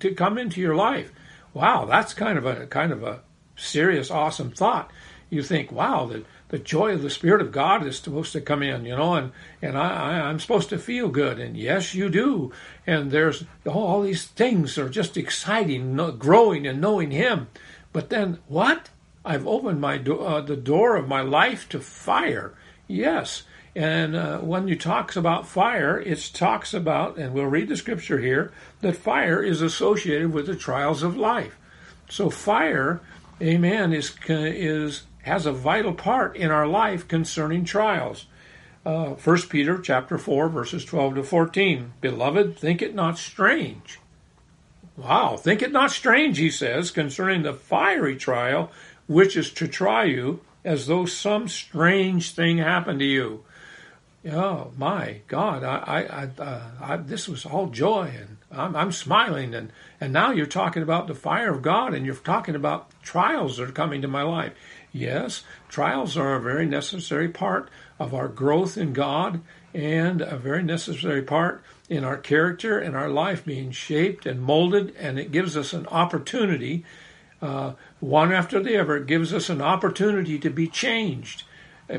to 0.00 0.14
come 0.14 0.38
into 0.38 0.62
your 0.62 0.74
life. 0.74 1.12
Wow, 1.52 1.84
that's 1.84 2.14
kind 2.14 2.38
of 2.38 2.46
a 2.46 2.66
kind 2.66 2.90
of 2.90 3.02
a 3.02 3.20
serious, 3.54 4.10
awesome 4.10 4.50
thought. 4.50 4.90
You 5.28 5.42
think, 5.42 5.70
wow, 5.70 6.06
the 6.06 6.24
the 6.54 6.60
joy 6.60 6.92
of 6.92 7.02
the 7.02 7.10
Spirit 7.10 7.40
of 7.40 7.50
God 7.50 7.84
is 7.84 7.98
supposed 7.98 8.30
to 8.30 8.40
come 8.40 8.62
in, 8.62 8.84
you 8.84 8.94
know, 8.94 9.14
and, 9.14 9.32
and 9.60 9.76
I, 9.76 10.12
I, 10.12 10.30
am 10.30 10.38
supposed 10.38 10.68
to 10.68 10.78
feel 10.78 11.08
good. 11.08 11.40
And 11.40 11.56
yes, 11.56 11.96
you 11.96 12.08
do. 12.08 12.52
And 12.86 13.10
there's 13.10 13.42
all, 13.66 13.84
all 13.84 14.02
these 14.02 14.26
things 14.26 14.78
are 14.78 14.88
just 14.88 15.16
exciting, 15.16 15.96
growing 16.16 16.64
and 16.64 16.80
knowing 16.80 17.10
Him. 17.10 17.48
But 17.92 18.08
then 18.08 18.38
what? 18.46 18.90
I've 19.24 19.48
opened 19.48 19.80
my 19.80 19.98
do- 19.98 20.20
uh, 20.20 20.42
the 20.42 20.54
door 20.54 20.94
of 20.94 21.08
my 21.08 21.22
life 21.22 21.68
to 21.70 21.80
fire. 21.80 22.54
Yes. 22.86 23.42
And 23.74 24.14
uh, 24.14 24.38
when 24.38 24.68
you 24.68 24.76
talks 24.76 25.16
about 25.16 25.48
fire, 25.48 25.98
it 25.98 26.30
talks 26.32 26.72
about, 26.72 27.16
and 27.16 27.34
we'll 27.34 27.46
read 27.46 27.66
the 27.66 27.76
scripture 27.76 28.20
here, 28.20 28.52
that 28.80 28.94
fire 28.94 29.42
is 29.42 29.60
associated 29.60 30.32
with 30.32 30.46
the 30.46 30.54
trials 30.54 31.02
of 31.02 31.16
life. 31.16 31.56
So 32.08 32.30
fire, 32.30 33.00
amen, 33.42 33.92
is 33.92 34.14
is 34.28 35.02
has 35.24 35.46
a 35.46 35.52
vital 35.52 35.92
part 35.92 36.36
in 36.36 36.50
our 36.50 36.66
life 36.66 37.06
concerning 37.06 37.64
trials. 37.64 38.26
Uh, 38.86 39.10
1 39.10 39.42
Peter 39.48 39.78
chapter 39.78 40.18
4 40.18 40.48
verses 40.48 40.84
12 40.84 41.16
to 41.16 41.22
14. 41.22 41.92
Beloved, 42.00 42.58
think 42.58 42.82
it 42.82 42.94
not 42.94 43.18
strange. 43.18 43.98
Wow, 44.96 45.36
think 45.36 45.60
it 45.60 45.72
not 45.72 45.90
strange, 45.90 46.38
he 46.38 46.50
says, 46.50 46.90
concerning 46.90 47.42
the 47.42 47.54
fiery 47.54 48.16
trial 48.16 48.70
which 49.06 49.36
is 49.36 49.50
to 49.52 49.68
try 49.68 50.04
you 50.04 50.40
as 50.64 50.86
though 50.86 51.06
some 51.06 51.48
strange 51.48 52.32
thing 52.32 52.58
happened 52.58 53.00
to 53.00 53.04
you. 53.04 53.44
Oh 54.30 54.72
my 54.78 55.20
God! 55.28 55.62
I, 55.62 56.30
I, 56.38 56.42
I, 56.42 56.60
I 56.80 56.96
this 56.96 57.28
was 57.28 57.44
all 57.44 57.66
joy, 57.66 58.10
and 58.18 58.38
I'm, 58.50 58.74
I'm, 58.74 58.90
smiling, 58.90 59.54
and 59.54 59.70
and 60.00 60.14
now 60.14 60.30
you're 60.30 60.46
talking 60.46 60.82
about 60.82 61.08
the 61.08 61.14
fire 61.14 61.52
of 61.52 61.60
God, 61.60 61.92
and 61.92 62.06
you're 62.06 62.14
talking 62.14 62.54
about 62.54 62.90
trials 63.02 63.58
that 63.58 63.68
are 63.68 63.72
coming 63.72 64.00
to 64.00 64.08
my 64.08 64.22
life. 64.22 64.54
Yes, 64.94 65.42
trials 65.68 66.16
are 66.16 66.36
a 66.36 66.40
very 66.40 66.66
necessary 66.66 67.28
part 67.28 67.68
of 67.98 68.14
our 68.14 68.28
growth 68.28 68.78
in 68.78 68.92
God 68.92 69.40
and 69.74 70.20
a 70.20 70.36
very 70.36 70.62
necessary 70.62 71.20
part 71.20 71.64
in 71.88 72.04
our 72.04 72.16
character 72.16 72.78
and 72.78 72.96
our 72.96 73.08
life 73.08 73.44
being 73.44 73.72
shaped 73.72 74.24
and 74.24 74.40
molded, 74.40 74.94
and 74.96 75.18
it 75.18 75.32
gives 75.32 75.56
us 75.56 75.72
an 75.72 75.88
opportunity, 75.88 76.84
uh, 77.42 77.72
one 77.98 78.32
after 78.32 78.62
the 78.62 78.78
other, 78.78 78.98
it 78.98 79.06
gives 79.06 79.34
us 79.34 79.50
an 79.50 79.60
opportunity 79.60 80.38
to 80.38 80.48
be 80.48 80.68
changed. 80.68 81.42
Uh, 81.90 81.98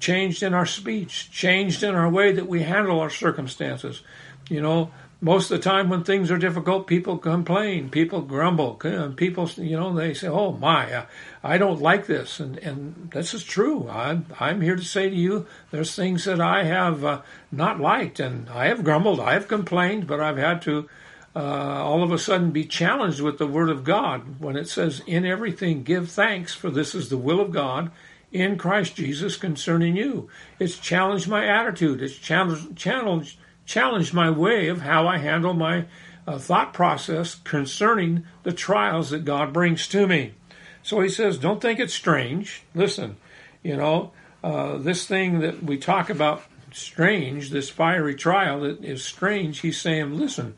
changed 0.00 0.42
in 0.42 0.52
our 0.52 0.66
speech, 0.66 1.30
changed 1.30 1.84
in 1.84 1.94
our 1.94 2.10
way 2.10 2.32
that 2.32 2.48
we 2.48 2.62
handle 2.62 2.98
our 2.98 3.10
circumstances. 3.10 4.02
You 4.50 4.62
know, 4.62 4.90
most 5.20 5.50
of 5.50 5.56
the 5.56 5.62
time 5.62 5.88
when 5.88 6.04
things 6.04 6.30
are 6.30 6.36
difficult, 6.36 6.86
people 6.86 7.16
complain, 7.16 7.88
people 7.88 8.20
grumble, 8.20 8.78
and 8.84 9.16
people, 9.16 9.48
you 9.56 9.76
know, 9.76 9.94
they 9.94 10.12
say, 10.12 10.28
"Oh 10.28 10.52
my, 10.52 10.92
uh, 10.92 11.06
I 11.42 11.56
don't 11.56 11.80
like 11.80 12.06
this," 12.06 12.38
and 12.38 12.58
and 12.58 13.10
this 13.12 13.32
is 13.32 13.42
true. 13.42 13.88
I'm 13.88 14.26
I'm 14.38 14.60
here 14.60 14.76
to 14.76 14.84
say 14.84 15.08
to 15.08 15.16
you, 15.16 15.46
there's 15.70 15.94
things 15.94 16.24
that 16.24 16.40
I 16.40 16.64
have 16.64 17.04
uh, 17.04 17.22
not 17.50 17.80
liked, 17.80 18.20
and 18.20 18.50
I 18.50 18.66
have 18.66 18.84
grumbled, 18.84 19.20
I 19.20 19.32
have 19.32 19.48
complained, 19.48 20.06
but 20.06 20.20
I've 20.20 20.38
had 20.38 20.62
to. 20.62 20.88
Uh, 21.34 21.84
all 21.84 22.02
of 22.02 22.12
a 22.12 22.18
sudden, 22.18 22.50
be 22.50 22.64
challenged 22.64 23.20
with 23.20 23.36
the 23.36 23.46
Word 23.46 23.68
of 23.68 23.84
God 23.84 24.40
when 24.40 24.56
it 24.56 24.68
says, 24.68 25.02
"In 25.06 25.26
everything, 25.26 25.82
give 25.82 26.10
thanks, 26.10 26.54
for 26.54 26.70
this 26.70 26.94
is 26.94 27.08
the 27.10 27.18
will 27.18 27.40
of 27.40 27.52
God 27.52 27.90
in 28.32 28.56
Christ 28.56 28.96
Jesus 28.96 29.36
concerning 29.36 29.96
you." 29.96 30.30
It's 30.58 30.78
challenged 30.78 31.28
my 31.28 31.46
attitude. 31.46 32.02
It's 32.02 32.16
challenged 32.16 32.74
challenged 32.76 33.38
challenged 33.66 34.14
my 34.14 34.30
way 34.30 34.68
of 34.68 34.80
how 34.80 35.06
I 35.06 35.18
handle 35.18 35.52
my 35.52 35.84
uh, 36.26 36.38
thought 36.38 36.72
process 36.72 37.34
concerning 37.34 38.24
the 38.42 38.52
trials 38.52 39.10
that 39.10 39.24
God 39.24 39.52
brings 39.52 39.86
to 39.88 40.06
me. 40.06 40.34
So 40.82 41.00
he 41.00 41.08
says, 41.08 41.38
don't 41.38 41.60
think 41.60 41.80
it's 41.80 41.94
strange. 41.94 42.62
Listen, 42.74 43.16
you 43.62 43.76
know, 43.76 44.12
uh, 44.42 44.78
this 44.78 45.06
thing 45.06 45.40
that 45.40 45.62
we 45.62 45.78
talk 45.78 46.10
about 46.10 46.42
strange, 46.72 47.50
this 47.50 47.70
fiery 47.70 48.14
trial 48.14 48.60
that 48.60 48.84
is 48.84 49.04
strange, 49.04 49.60
he's 49.60 49.80
saying, 49.80 50.16
listen, 50.16 50.54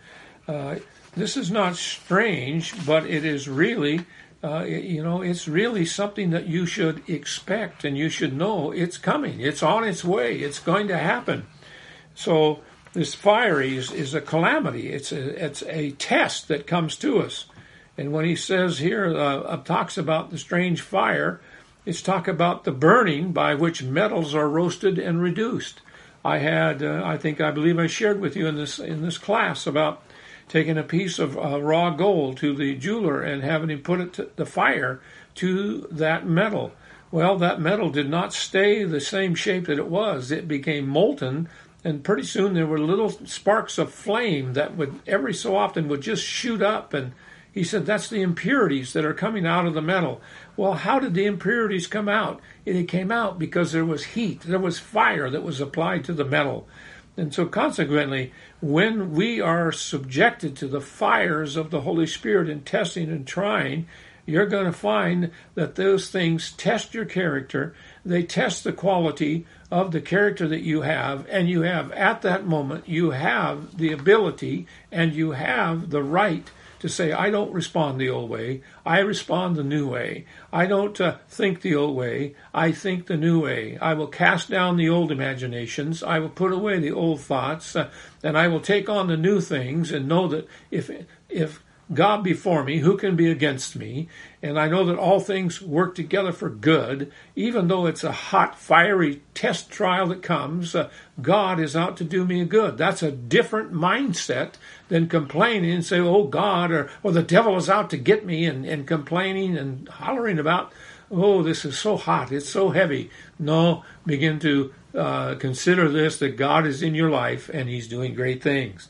uh, 0.46 0.76
this 1.16 1.36
is 1.36 1.50
not 1.50 1.76
strange, 1.76 2.74
but 2.86 3.06
it 3.06 3.24
is 3.24 3.48
really, 3.48 4.04
uh, 4.44 4.64
you 4.64 5.02
know, 5.02 5.22
it's 5.22 5.48
really 5.48 5.84
something 5.86 6.30
that 6.30 6.46
you 6.46 6.66
should 6.66 7.08
expect 7.08 7.84
and 7.84 7.96
you 7.96 8.08
should 8.08 8.36
know 8.36 8.70
it's 8.70 8.98
coming. 8.98 9.40
It's 9.40 9.62
on 9.62 9.84
its 9.84 10.04
way. 10.04 10.38
It's 10.38 10.58
going 10.58 10.88
to 10.88 10.98
happen. 10.98 11.46
So 12.14 12.60
this 12.92 13.14
fire 13.14 13.60
is, 13.60 13.92
is 13.92 14.14
a 14.14 14.20
calamity. 14.20 14.92
It's 14.92 15.12
a, 15.12 15.44
it's 15.44 15.62
a 15.64 15.92
test 15.92 16.48
that 16.48 16.66
comes 16.66 16.96
to 16.96 17.20
us. 17.20 17.46
And 17.96 18.12
when 18.12 18.24
he 18.24 18.36
says 18.36 18.78
here, 18.78 19.16
uh, 19.16 19.56
talks 19.58 19.98
about 19.98 20.30
the 20.30 20.38
strange 20.38 20.80
fire, 20.80 21.40
it's 21.84 22.02
talk 22.02 22.28
about 22.28 22.64
the 22.64 22.72
burning 22.72 23.32
by 23.32 23.54
which 23.54 23.82
metals 23.82 24.34
are 24.34 24.48
roasted 24.48 24.98
and 24.98 25.20
reduced. 25.20 25.80
I 26.24 26.38
had, 26.38 26.82
uh, 26.82 27.02
I 27.04 27.16
think, 27.16 27.40
I 27.40 27.50
believe 27.50 27.78
I 27.78 27.86
shared 27.86 28.20
with 28.20 28.36
you 28.36 28.46
in 28.46 28.56
this 28.56 28.78
in 28.78 29.02
this 29.02 29.18
class 29.18 29.66
about 29.66 30.02
taking 30.48 30.78
a 30.78 30.82
piece 30.82 31.18
of 31.18 31.38
uh, 31.38 31.60
raw 31.60 31.90
gold 31.90 32.36
to 32.38 32.54
the 32.54 32.74
jeweler 32.74 33.22
and 33.22 33.42
having 33.42 33.70
him 33.70 33.80
put 33.80 34.00
it 34.00 34.12
to 34.14 34.30
the 34.36 34.46
fire 34.46 35.00
to 35.36 35.86
that 35.90 36.26
metal. 36.26 36.72
Well, 37.10 37.38
that 37.38 37.60
metal 37.60 37.90
did 37.90 38.10
not 38.10 38.34
stay 38.34 38.84
the 38.84 39.00
same 39.00 39.34
shape 39.34 39.66
that 39.66 39.78
it 39.78 39.88
was. 39.88 40.30
It 40.30 40.46
became 40.46 40.86
molten 40.86 41.48
and 41.84 42.02
pretty 42.02 42.24
soon 42.24 42.54
there 42.54 42.66
were 42.66 42.78
little 42.78 43.10
sparks 43.10 43.78
of 43.78 43.92
flame 43.92 44.54
that 44.54 44.76
would 44.76 45.00
every 45.06 45.34
so 45.34 45.56
often 45.56 45.88
would 45.88 46.00
just 46.00 46.24
shoot 46.24 46.60
up. 46.60 46.92
And 46.92 47.12
he 47.52 47.62
said 47.62 47.86
that's 47.86 48.08
the 48.08 48.22
impurities 48.22 48.92
that 48.92 49.04
are 49.04 49.14
coming 49.14 49.46
out 49.46 49.66
of 49.66 49.74
the 49.74 49.82
metal. 49.82 50.20
Well 50.56 50.74
how 50.74 50.98
did 50.98 51.14
the 51.14 51.26
impurities 51.26 51.86
come 51.86 52.08
out? 52.08 52.40
It 52.64 52.88
came 52.88 53.12
out 53.12 53.38
because 53.38 53.72
there 53.72 53.84
was 53.84 54.04
heat. 54.04 54.40
There 54.40 54.58
was 54.58 54.78
fire 54.78 55.30
that 55.30 55.44
was 55.44 55.60
applied 55.60 56.04
to 56.04 56.12
the 56.12 56.24
metal. 56.24 56.66
And 57.16 57.32
so 57.32 57.46
consequently 57.46 58.32
when 58.60 59.12
we 59.12 59.40
are 59.40 59.70
subjected 59.70 60.56
to 60.56 60.68
the 60.68 60.80
fires 60.80 61.56
of 61.56 61.70
the 61.70 61.82
holy 61.82 62.06
spirit 62.06 62.48
in 62.48 62.62
testing 62.62 63.08
and 63.08 63.26
trying 63.26 63.86
you're 64.28 64.46
going 64.46 64.66
to 64.66 64.72
find 64.72 65.30
that 65.54 65.76
those 65.76 66.10
things 66.10 66.52
test 66.52 66.92
your 66.92 67.06
character. 67.06 67.74
They 68.04 68.22
test 68.24 68.62
the 68.62 68.74
quality 68.74 69.46
of 69.70 69.92
the 69.92 70.00
character 70.00 70.48
that 70.48 70.62
you 70.62 70.82
have, 70.82 71.26
and 71.28 71.48
you 71.48 71.62
have 71.62 71.92
at 71.92 72.22
that 72.22 72.46
moment, 72.46 72.88
you 72.88 73.10
have 73.10 73.76
the 73.76 73.92
ability 73.92 74.66
and 74.90 75.14
you 75.14 75.32
have 75.32 75.90
the 75.90 76.02
right 76.02 76.50
to 76.78 76.88
say, 76.88 77.12
I 77.12 77.30
don't 77.30 77.52
respond 77.52 78.00
the 78.00 78.08
old 78.08 78.30
way, 78.30 78.62
I 78.86 79.00
respond 79.00 79.56
the 79.56 79.64
new 79.64 79.88
way. 79.88 80.26
I 80.52 80.66
don't 80.66 80.98
uh, 81.00 81.16
think 81.28 81.60
the 81.60 81.74
old 81.74 81.96
way, 81.96 82.34
I 82.54 82.72
think 82.72 83.06
the 83.06 83.16
new 83.16 83.42
way. 83.42 83.76
I 83.78 83.94
will 83.94 84.06
cast 84.06 84.48
down 84.48 84.76
the 84.76 84.88
old 84.88 85.10
imaginations, 85.10 86.02
I 86.02 86.18
will 86.18 86.28
put 86.28 86.52
away 86.52 86.78
the 86.78 86.92
old 86.92 87.20
thoughts, 87.20 87.74
uh, 87.74 87.90
and 88.22 88.38
I 88.38 88.48
will 88.48 88.60
take 88.60 88.88
on 88.88 89.08
the 89.08 89.16
new 89.16 89.40
things 89.40 89.90
and 89.90 90.08
know 90.08 90.28
that 90.28 90.46
if, 90.70 90.90
if 91.28 91.60
God 91.92 92.22
before 92.22 92.64
me, 92.64 92.78
who 92.78 92.98
can 92.98 93.16
be 93.16 93.30
against 93.30 93.74
me? 93.74 94.08
And 94.42 94.58
I 94.58 94.68
know 94.68 94.84
that 94.84 94.98
all 94.98 95.20
things 95.20 95.62
work 95.62 95.94
together 95.94 96.32
for 96.32 96.50
good, 96.50 97.10
even 97.34 97.68
though 97.68 97.86
it's 97.86 98.04
a 98.04 98.12
hot, 98.12 98.58
fiery 98.58 99.22
test 99.32 99.70
trial 99.70 100.08
that 100.08 100.22
comes. 100.22 100.74
Uh, 100.74 100.90
God 101.22 101.58
is 101.58 101.74
out 101.74 101.96
to 101.96 102.04
do 102.04 102.26
me 102.26 102.42
a 102.42 102.44
good. 102.44 102.76
That's 102.76 103.02
a 103.02 103.10
different 103.10 103.72
mindset 103.72 104.54
than 104.88 105.08
complaining 105.08 105.70
and 105.70 105.84
say, 105.84 105.98
"Oh 105.98 106.24
God," 106.24 106.70
or 106.70 106.90
"or 107.02 107.12
the 107.12 107.22
devil 107.22 107.56
is 107.56 107.70
out 107.70 107.88
to 107.90 107.96
get 107.96 108.26
me," 108.26 108.44
and, 108.44 108.66
and 108.66 108.86
complaining 108.86 109.56
and 109.56 109.88
hollering 109.88 110.38
about, 110.38 110.72
"Oh, 111.10 111.42
this 111.42 111.64
is 111.64 111.78
so 111.78 111.96
hot, 111.96 112.30
it's 112.30 112.48
so 112.48 112.70
heavy." 112.70 113.10
No, 113.38 113.82
begin 114.04 114.38
to 114.40 114.74
uh, 114.94 115.36
consider 115.36 115.88
this 115.88 116.18
that 116.18 116.36
God 116.36 116.66
is 116.66 116.82
in 116.82 116.94
your 116.94 117.10
life 117.10 117.48
and 117.48 117.68
He's 117.68 117.88
doing 117.88 118.14
great 118.14 118.42
things. 118.42 118.88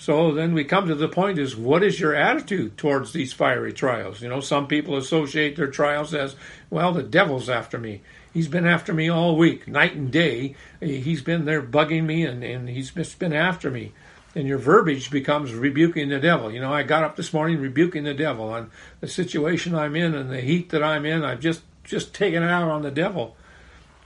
So 0.00 0.30
then 0.30 0.54
we 0.54 0.62
come 0.62 0.86
to 0.86 0.94
the 0.94 1.08
point 1.08 1.40
is 1.40 1.56
what 1.56 1.82
is 1.82 1.98
your 1.98 2.14
attitude 2.14 2.78
towards 2.78 3.12
these 3.12 3.32
fiery 3.32 3.72
trials? 3.72 4.22
You 4.22 4.28
know, 4.28 4.38
some 4.38 4.68
people 4.68 4.96
associate 4.96 5.56
their 5.56 5.66
trials 5.66 6.14
as, 6.14 6.36
well, 6.70 6.92
the 6.92 7.02
devil's 7.02 7.50
after 7.50 7.78
me. 7.78 8.00
He's 8.32 8.46
been 8.46 8.66
after 8.66 8.94
me 8.94 9.08
all 9.08 9.36
week, 9.36 9.66
night 9.66 9.96
and 9.96 10.12
day. 10.12 10.54
He's 10.80 11.20
been 11.20 11.46
there 11.46 11.60
bugging 11.60 12.04
me 12.04 12.24
and, 12.24 12.44
and 12.44 12.68
he's 12.68 12.92
been 12.92 13.32
after 13.32 13.72
me. 13.72 13.92
And 14.36 14.46
your 14.46 14.58
verbiage 14.58 15.10
becomes 15.10 15.52
rebuking 15.52 16.10
the 16.10 16.20
devil. 16.20 16.52
You 16.52 16.60
know, 16.60 16.72
I 16.72 16.84
got 16.84 17.02
up 17.02 17.16
this 17.16 17.32
morning 17.32 17.58
rebuking 17.60 18.04
the 18.04 18.14
devil 18.14 18.50
on 18.50 18.70
the 19.00 19.08
situation 19.08 19.74
I'm 19.74 19.96
in 19.96 20.14
and 20.14 20.30
the 20.30 20.40
heat 20.40 20.68
that 20.68 20.82
I'm 20.82 21.06
in. 21.06 21.24
I've 21.24 21.40
just, 21.40 21.62
just 21.82 22.14
taken 22.14 22.44
it 22.44 22.50
out 22.50 22.70
on 22.70 22.82
the 22.82 22.92
devil. 22.92 23.36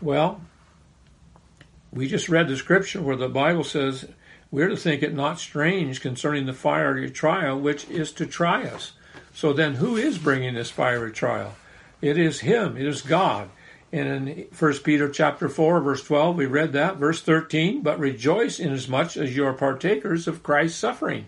Well, 0.00 0.40
we 1.92 2.08
just 2.08 2.30
read 2.30 2.48
the 2.48 2.56
scripture 2.56 3.02
where 3.02 3.16
the 3.16 3.28
Bible 3.28 3.64
says 3.64 4.06
we're 4.52 4.68
to 4.68 4.76
think 4.76 5.02
it 5.02 5.14
not 5.14 5.40
strange 5.40 6.00
concerning 6.00 6.46
the 6.46 6.52
fiery 6.52 7.10
trial 7.10 7.58
which 7.58 7.88
is 7.88 8.12
to 8.12 8.26
try 8.26 8.64
us. 8.64 8.92
So 9.34 9.52
then, 9.52 9.76
who 9.76 9.96
is 9.96 10.18
bringing 10.18 10.54
this 10.54 10.70
fiery 10.70 11.10
trial? 11.10 11.54
It 12.02 12.18
is 12.18 12.40
Him. 12.40 12.76
It 12.76 12.86
is 12.86 13.00
God. 13.00 13.48
And 13.90 14.28
in 14.28 14.46
1 14.58 14.72
Peter 14.78 15.08
chapter 15.08 15.48
4, 15.48 15.80
verse 15.80 16.02
12, 16.04 16.36
we 16.36 16.46
read 16.46 16.72
that. 16.72 16.96
Verse 16.96 17.22
13, 17.22 17.82
but 17.82 17.98
rejoice 17.98 18.58
inasmuch 18.58 19.16
as 19.16 19.34
you 19.34 19.46
are 19.46 19.52
partakers 19.52 20.28
of 20.28 20.42
Christ's 20.42 20.78
suffering, 20.78 21.26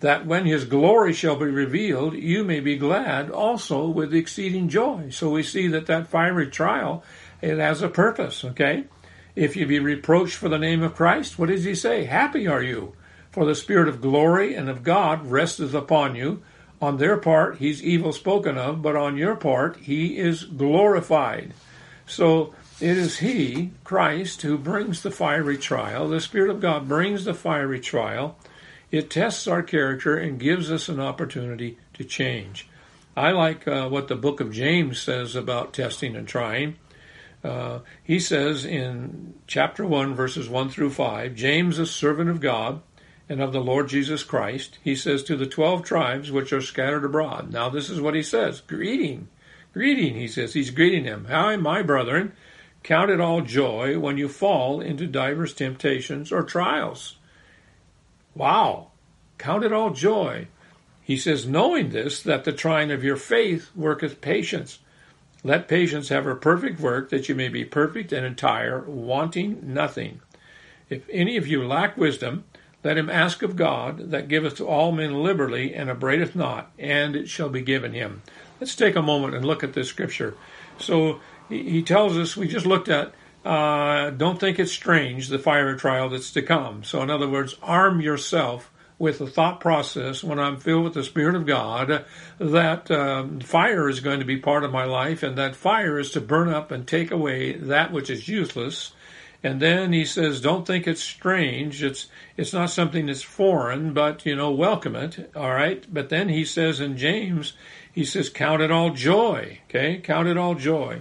that 0.00 0.26
when 0.26 0.46
his 0.46 0.64
glory 0.64 1.12
shall 1.12 1.36
be 1.36 1.46
revealed, 1.46 2.14
you 2.14 2.44
may 2.44 2.60
be 2.60 2.76
glad 2.76 3.30
also 3.30 3.86
with 3.86 4.14
exceeding 4.14 4.68
joy. 4.68 5.10
So 5.10 5.30
we 5.30 5.42
see 5.42 5.68
that 5.68 5.86
that 5.86 6.08
fiery 6.08 6.48
trial, 6.48 7.02
it 7.42 7.58
has 7.58 7.82
a 7.82 7.88
purpose, 7.88 8.44
okay? 8.44 8.84
If 9.36 9.56
you 9.56 9.66
be 9.66 9.78
reproached 9.78 10.36
for 10.36 10.48
the 10.48 10.58
name 10.58 10.82
of 10.82 10.94
Christ, 10.94 11.38
what 11.38 11.48
does 11.48 11.64
he 11.64 11.74
say? 11.74 12.04
Happy 12.04 12.46
are 12.46 12.62
you, 12.62 12.94
for 13.30 13.44
the 13.44 13.54
Spirit 13.54 13.88
of 13.88 14.00
glory 14.00 14.54
and 14.54 14.68
of 14.68 14.82
God 14.82 15.30
resteth 15.30 15.74
upon 15.74 16.16
you. 16.16 16.42
On 16.82 16.96
their 16.96 17.16
part, 17.16 17.58
he's 17.58 17.82
evil 17.82 18.12
spoken 18.12 18.56
of, 18.56 18.82
but 18.82 18.96
on 18.96 19.16
your 19.16 19.36
part, 19.36 19.76
he 19.76 20.16
is 20.18 20.44
glorified. 20.44 21.52
So 22.06 22.54
it 22.80 22.96
is 22.96 23.18
he, 23.18 23.72
Christ, 23.84 24.42
who 24.42 24.56
brings 24.56 25.02
the 25.02 25.10
fiery 25.10 25.58
trial. 25.58 26.08
The 26.08 26.20
Spirit 26.20 26.50
of 26.50 26.60
God 26.60 26.88
brings 26.88 27.24
the 27.24 27.34
fiery 27.34 27.78
trial. 27.78 28.38
It 28.90 29.10
tests 29.10 29.46
our 29.46 29.62
character 29.62 30.16
and 30.16 30.40
gives 30.40 30.72
us 30.72 30.88
an 30.88 30.98
opportunity 30.98 31.78
to 31.94 32.04
change. 32.04 32.66
I 33.16 33.32
like 33.32 33.68
uh, 33.68 33.88
what 33.88 34.08
the 34.08 34.16
book 34.16 34.40
of 34.40 34.52
James 34.52 35.00
says 35.00 35.36
about 35.36 35.74
testing 35.74 36.16
and 36.16 36.26
trying. 36.26 36.76
Uh, 37.42 37.80
he 38.02 38.20
says 38.20 38.64
in 38.64 39.34
chapter 39.46 39.84
1, 39.84 40.14
verses 40.14 40.48
1 40.48 40.68
through 40.70 40.90
5, 40.90 41.34
James, 41.34 41.78
a 41.78 41.86
servant 41.86 42.28
of 42.28 42.40
God 42.40 42.82
and 43.28 43.40
of 43.40 43.52
the 43.52 43.60
Lord 43.60 43.88
Jesus 43.88 44.24
Christ, 44.24 44.78
he 44.82 44.94
says 44.94 45.22
to 45.24 45.36
the 45.36 45.46
12 45.46 45.82
tribes 45.82 46.30
which 46.30 46.52
are 46.52 46.60
scattered 46.60 47.04
abroad. 47.04 47.50
Now, 47.50 47.70
this 47.70 47.88
is 47.88 48.00
what 48.00 48.14
he 48.14 48.22
says 48.22 48.60
Greeting, 48.60 49.28
greeting, 49.72 50.16
he 50.16 50.28
says. 50.28 50.52
He's 50.52 50.70
greeting 50.70 51.04
them. 51.04 51.26
Hi, 51.30 51.56
my 51.56 51.82
brethren. 51.82 52.32
Count 52.82 53.10
it 53.10 53.20
all 53.20 53.42
joy 53.42 53.98
when 53.98 54.16
you 54.16 54.28
fall 54.28 54.80
into 54.80 55.06
divers 55.06 55.52
temptations 55.52 56.32
or 56.32 56.42
trials. 56.42 57.16
Wow. 58.34 58.90
Count 59.38 59.64
it 59.64 59.72
all 59.72 59.90
joy. 59.90 60.48
He 61.02 61.16
says, 61.16 61.46
knowing 61.46 61.90
this, 61.90 62.22
that 62.22 62.44
the 62.44 62.52
trying 62.52 62.90
of 62.90 63.04
your 63.04 63.16
faith 63.16 63.70
worketh 63.74 64.20
patience. 64.20 64.78
Let 65.42 65.68
patience 65.68 66.10
have 66.10 66.24
her 66.24 66.34
perfect 66.34 66.80
work, 66.80 67.10
that 67.10 67.28
you 67.28 67.34
may 67.34 67.48
be 67.48 67.64
perfect 67.64 68.12
and 68.12 68.26
entire, 68.26 68.80
wanting 68.80 69.60
nothing. 69.62 70.20
If 70.88 71.08
any 71.10 71.36
of 71.36 71.46
you 71.46 71.66
lack 71.66 71.96
wisdom, 71.96 72.44
let 72.82 72.98
him 72.98 73.08
ask 73.10 73.42
of 73.42 73.56
God, 73.56 74.10
that 74.10 74.28
giveth 74.28 74.56
to 74.56 74.66
all 74.66 74.92
men 74.92 75.22
liberally, 75.22 75.74
and 75.74 75.88
abradeth 75.88 76.34
not, 76.34 76.70
and 76.78 77.14
it 77.14 77.28
shall 77.28 77.48
be 77.48 77.62
given 77.62 77.92
him. 77.92 78.22
Let's 78.60 78.74
take 78.74 78.96
a 78.96 79.02
moment 79.02 79.34
and 79.34 79.44
look 79.44 79.64
at 79.64 79.72
this 79.72 79.88
scripture. 79.88 80.34
So 80.78 81.20
he 81.48 81.82
tells 81.82 82.16
us, 82.16 82.36
we 82.36 82.46
just 82.46 82.66
looked 82.66 82.88
at, 82.88 83.12
uh, 83.44 84.10
don't 84.10 84.38
think 84.38 84.58
it's 84.58 84.72
strange, 84.72 85.28
the 85.28 85.38
fire 85.38 85.74
trial 85.76 86.10
that's 86.10 86.30
to 86.32 86.42
come. 86.42 86.84
So, 86.84 87.02
in 87.02 87.10
other 87.10 87.28
words, 87.28 87.56
arm 87.62 88.00
yourself 88.00 88.70
with 89.00 89.18
the 89.18 89.26
thought 89.26 89.60
process 89.60 90.22
when 90.22 90.38
I'm 90.38 90.58
filled 90.58 90.84
with 90.84 90.92
the 90.92 91.02
Spirit 91.02 91.34
of 91.34 91.46
God 91.46 92.04
that 92.38 92.90
um, 92.90 93.40
fire 93.40 93.88
is 93.88 94.00
going 94.00 94.20
to 94.20 94.26
be 94.26 94.36
part 94.36 94.62
of 94.62 94.70
my 94.70 94.84
life, 94.84 95.22
and 95.22 95.36
that 95.38 95.56
fire 95.56 95.98
is 95.98 96.10
to 96.12 96.20
burn 96.20 96.50
up 96.50 96.70
and 96.70 96.86
take 96.86 97.10
away 97.10 97.54
that 97.54 97.92
which 97.92 98.10
is 98.10 98.28
useless. 98.28 98.92
And 99.42 99.60
then 99.60 99.94
he 99.94 100.04
says, 100.04 100.42
"Don't 100.42 100.66
think 100.66 100.86
it's 100.86 101.02
strange. 101.02 101.82
It's 101.82 102.08
it's 102.36 102.52
not 102.52 102.68
something 102.68 103.06
that's 103.06 103.22
foreign, 103.22 103.94
but 103.94 104.26
you 104.26 104.36
know, 104.36 104.50
welcome 104.50 104.94
it. 104.94 105.32
All 105.34 105.54
right." 105.54 105.82
But 105.90 106.10
then 106.10 106.28
he 106.28 106.44
says 106.44 106.78
in 106.78 106.98
James, 106.98 107.54
he 107.90 108.04
says, 108.04 108.28
"Count 108.28 108.60
it 108.60 108.70
all 108.70 108.90
joy." 108.90 109.60
Okay, 109.70 109.96
count 109.96 110.28
it 110.28 110.36
all 110.36 110.56
joy. 110.56 111.00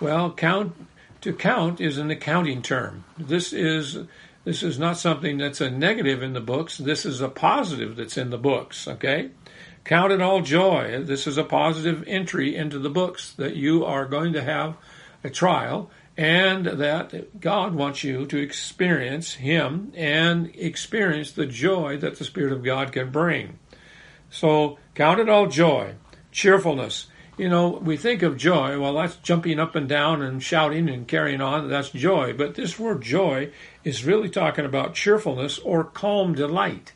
Well, 0.00 0.32
count 0.32 0.74
to 1.20 1.34
count 1.34 1.82
is 1.82 1.98
an 1.98 2.10
accounting 2.10 2.62
term. 2.62 3.04
This 3.18 3.52
is 3.52 3.98
this 4.46 4.62
is 4.62 4.78
not 4.78 4.96
something 4.96 5.38
that's 5.38 5.60
a 5.60 5.68
negative 5.68 6.22
in 6.22 6.32
the 6.32 6.40
books. 6.40 6.78
This 6.78 7.04
is 7.04 7.20
a 7.20 7.28
positive 7.28 7.96
that's 7.96 8.16
in 8.16 8.30
the 8.30 8.38
books, 8.38 8.86
okay? 8.86 9.30
Count 9.82 10.12
it 10.12 10.22
all 10.22 10.40
joy. 10.40 11.02
This 11.02 11.26
is 11.26 11.36
a 11.36 11.42
positive 11.42 12.04
entry 12.06 12.54
into 12.54 12.78
the 12.78 12.88
books 12.88 13.32
that 13.32 13.56
you 13.56 13.84
are 13.84 14.06
going 14.06 14.34
to 14.34 14.42
have 14.44 14.76
a 15.24 15.30
trial 15.30 15.90
and 16.16 16.64
that 16.64 17.40
God 17.40 17.74
wants 17.74 18.04
you 18.04 18.24
to 18.26 18.38
experience 18.38 19.34
Him 19.34 19.90
and 19.96 20.54
experience 20.54 21.32
the 21.32 21.46
joy 21.46 21.96
that 21.96 22.16
the 22.16 22.24
Spirit 22.24 22.52
of 22.52 22.62
God 22.62 22.92
can 22.92 23.10
bring. 23.10 23.58
So 24.30 24.78
count 24.94 25.18
it 25.18 25.28
all 25.28 25.48
joy, 25.48 25.94
cheerfulness, 26.30 27.08
you 27.36 27.48
know, 27.48 27.68
we 27.68 27.96
think 27.96 28.22
of 28.22 28.36
joy, 28.36 28.80
well, 28.80 28.94
that's 28.94 29.16
jumping 29.16 29.60
up 29.60 29.74
and 29.74 29.88
down 29.88 30.22
and 30.22 30.42
shouting 30.42 30.88
and 30.88 31.06
carrying 31.06 31.40
on, 31.40 31.68
that's 31.68 31.90
joy. 31.90 32.32
But 32.32 32.54
this 32.54 32.78
word 32.78 33.02
joy 33.02 33.50
is 33.84 34.04
really 34.04 34.30
talking 34.30 34.64
about 34.64 34.94
cheerfulness 34.94 35.58
or 35.58 35.84
calm 35.84 36.34
delight. 36.34 36.92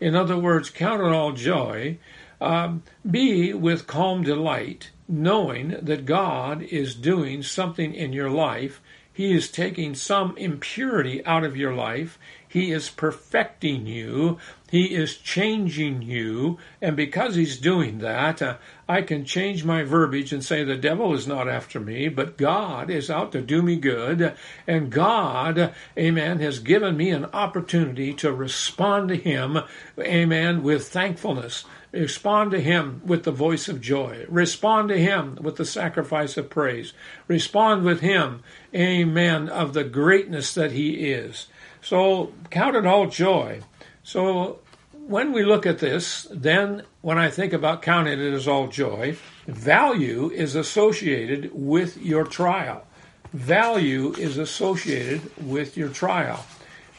In 0.00 0.14
other 0.14 0.36
words, 0.36 0.70
count 0.70 1.02
it 1.02 1.12
all 1.12 1.32
joy. 1.32 1.98
Um, 2.40 2.82
be 3.08 3.54
with 3.54 3.86
calm 3.86 4.22
delight, 4.22 4.90
knowing 5.08 5.76
that 5.80 6.04
God 6.04 6.62
is 6.62 6.94
doing 6.94 7.42
something 7.42 7.94
in 7.94 8.12
your 8.12 8.28
life. 8.28 8.82
He 9.12 9.32
is 9.32 9.50
taking 9.50 9.94
some 9.94 10.36
impurity 10.36 11.24
out 11.24 11.44
of 11.44 11.56
your 11.56 11.74
life. 11.74 12.18
He 12.46 12.72
is 12.72 12.90
perfecting 12.90 13.86
you. 13.86 14.38
He 14.68 14.94
is 14.94 15.16
changing 15.16 16.02
you. 16.02 16.58
And 16.82 16.96
because 16.96 17.36
He's 17.36 17.58
doing 17.58 17.98
that, 17.98 18.42
uh, 18.42 18.56
I 18.88 19.02
can 19.02 19.24
change 19.24 19.64
my 19.64 19.84
verbiage 19.84 20.32
and 20.32 20.44
say 20.44 20.64
the 20.64 20.76
devil 20.76 21.14
is 21.14 21.26
not 21.26 21.48
after 21.48 21.78
me, 21.78 22.08
but 22.08 22.36
God 22.36 22.90
is 22.90 23.10
out 23.10 23.32
to 23.32 23.42
do 23.42 23.62
me 23.62 23.76
good. 23.76 24.34
And 24.66 24.90
God, 24.90 25.72
amen, 25.96 26.40
has 26.40 26.58
given 26.58 26.96
me 26.96 27.10
an 27.10 27.26
opportunity 27.26 28.12
to 28.14 28.32
respond 28.32 29.08
to 29.10 29.16
Him, 29.16 29.58
amen, 29.98 30.62
with 30.62 30.88
thankfulness. 30.88 31.64
Respond 31.92 32.50
to 32.50 32.60
Him 32.60 33.02
with 33.04 33.22
the 33.22 33.30
voice 33.30 33.68
of 33.68 33.80
joy. 33.80 34.26
Respond 34.28 34.88
to 34.88 34.98
Him 34.98 35.38
with 35.40 35.56
the 35.56 35.64
sacrifice 35.64 36.36
of 36.36 36.50
praise. 36.50 36.92
Respond 37.28 37.84
with 37.84 38.00
Him, 38.00 38.42
amen, 38.74 39.48
of 39.48 39.74
the 39.74 39.84
greatness 39.84 40.52
that 40.54 40.72
He 40.72 41.10
is. 41.12 41.46
So 41.80 42.32
count 42.50 42.74
it 42.74 42.84
all 42.84 43.06
joy. 43.06 43.62
So 44.06 44.60
when 44.92 45.32
we 45.32 45.42
look 45.42 45.66
at 45.66 45.80
this, 45.80 46.28
then 46.30 46.84
when 47.00 47.18
I 47.18 47.28
think 47.28 47.52
about 47.52 47.82
counting 47.82 48.20
it 48.20 48.32
as 48.34 48.46
all 48.46 48.68
joy, 48.68 49.16
value 49.48 50.30
is 50.30 50.54
associated 50.54 51.50
with 51.52 51.96
your 51.96 52.22
trial. 52.22 52.86
Value 53.32 54.14
is 54.16 54.38
associated 54.38 55.28
with 55.44 55.76
your 55.76 55.88
trial. 55.88 56.46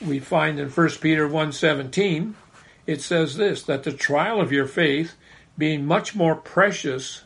We 0.06 0.20
find 0.20 0.60
in 0.60 0.70
1 0.70 1.00
Peter 1.00 1.30
1:17 1.30 2.34
it 2.86 3.02
says 3.02 3.38
this 3.38 3.64
that 3.64 3.84
the 3.84 3.94
trial 3.94 4.42
of 4.42 4.52
your 4.52 4.68
faith 4.68 5.16
being 5.58 5.86
much 5.86 6.14
more 6.14 6.36
precious 6.36 7.24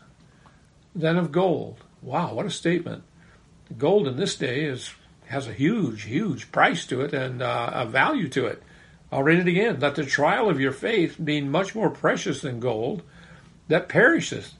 than 0.93 1.17
of 1.17 1.31
gold. 1.31 1.77
Wow, 2.03 2.35
what 2.35 2.45
a 2.45 2.51
statement. 2.51 3.01
Gold 3.79 4.07
in 4.07 4.17
this 4.17 4.35
day 4.35 4.63
is 4.63 4.93
has 5.25 5.47
a 5.47 5.53
huge, 5.53 6.03
huge 6.03 6.51
price 6.51 6.85
to 6.85 7.01
it 7.01 7.13
and 7.13 7.41
uh, 7.41 7.71
a 7.73 7.87
value 7.87 8.29
to 8.29 8.45
it. 8.45 8.61
I'll 9.11 9.23
read 9.23 9.39
it 9.39 9.47
again. 9.47 9.79
That 9.79 9.95
the 9.95 10.05
trial 10.05 10.49
of 10.49 10.59
your 10.59 10.71
faith, 10.71 11.17
being 11.21 11.51
much 11.51 11.75
more 11.75 11.89
precious 11.89 12.41
than 12.41 12.59
gold, 12.59 13.03
that 13.67 13.89
perisheth, 13.89 14.53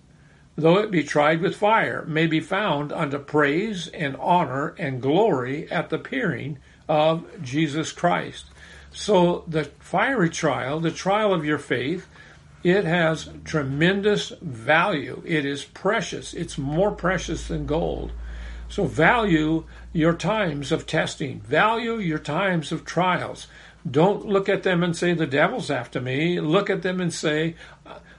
though 0.56 0.78
it 0.78 0.92
be 0.92 1.04
tried 1.04 1.42
with 1.42 1.56
fire, 1.56 2.04
may 2.06 2.28
be 2.28 2.40
found 2.40 2.92
unto 2.92 3.18
praise 3.18 3.88
and 3.88 4.16
honor 4.18 4.76
and 4.78 5.02
glory 5.02 5.72
at 5.72 5.90
the 5.90 5.96
appearing 5.96 6.58
of 6.90 7.26
Jesus 7.42 7.92
Christ. 7.92 8.46
So 8.92 9.46
the 9.48 9.66
fiery 9.80 10.30
trial, 10.30 10.82
the 10.82 10.92
trial 10.92 11.34
of 11.34 11.46
your 11.46 11.58
faith, 11.58 12.08
it 12.64 12.84
has 12.84 13.30
tremendous 13.46 14.30
value. 14.42 15.24
It 15.26 15.46
is 15.46 15.64
precious. 15.64 16.34
It's 16.34 16.58
more 16.58 16.92
precious 16.92 17.48
than 17.48 17.66
gold. 17.66 18.12
So 18.70 18.86
value 18.86 19.66
your 19.94 20.14
times 20.14 20.72
of 20.72 20.86
testing. 20.86 21.42
Value 21.42 21.98
your 21.98 22.20
times 22.20 22.72
of 22.72 22.86
trials. 22.86 23.48
Don't 23.90 24.26
look 24.26 24.48
at 24.48 24.64
them 24.64 24.84
and 24.84 24.96
say, 24.96 25.14
the 25.14 25.26
devil's 25.26 25.72
after 25.72 26.00
me. 26.00 26.40
Look 26.40 26.70
at 26.70 26.84
them 26.84 27.02
and 27.02 27.14
say, 27.14 27.56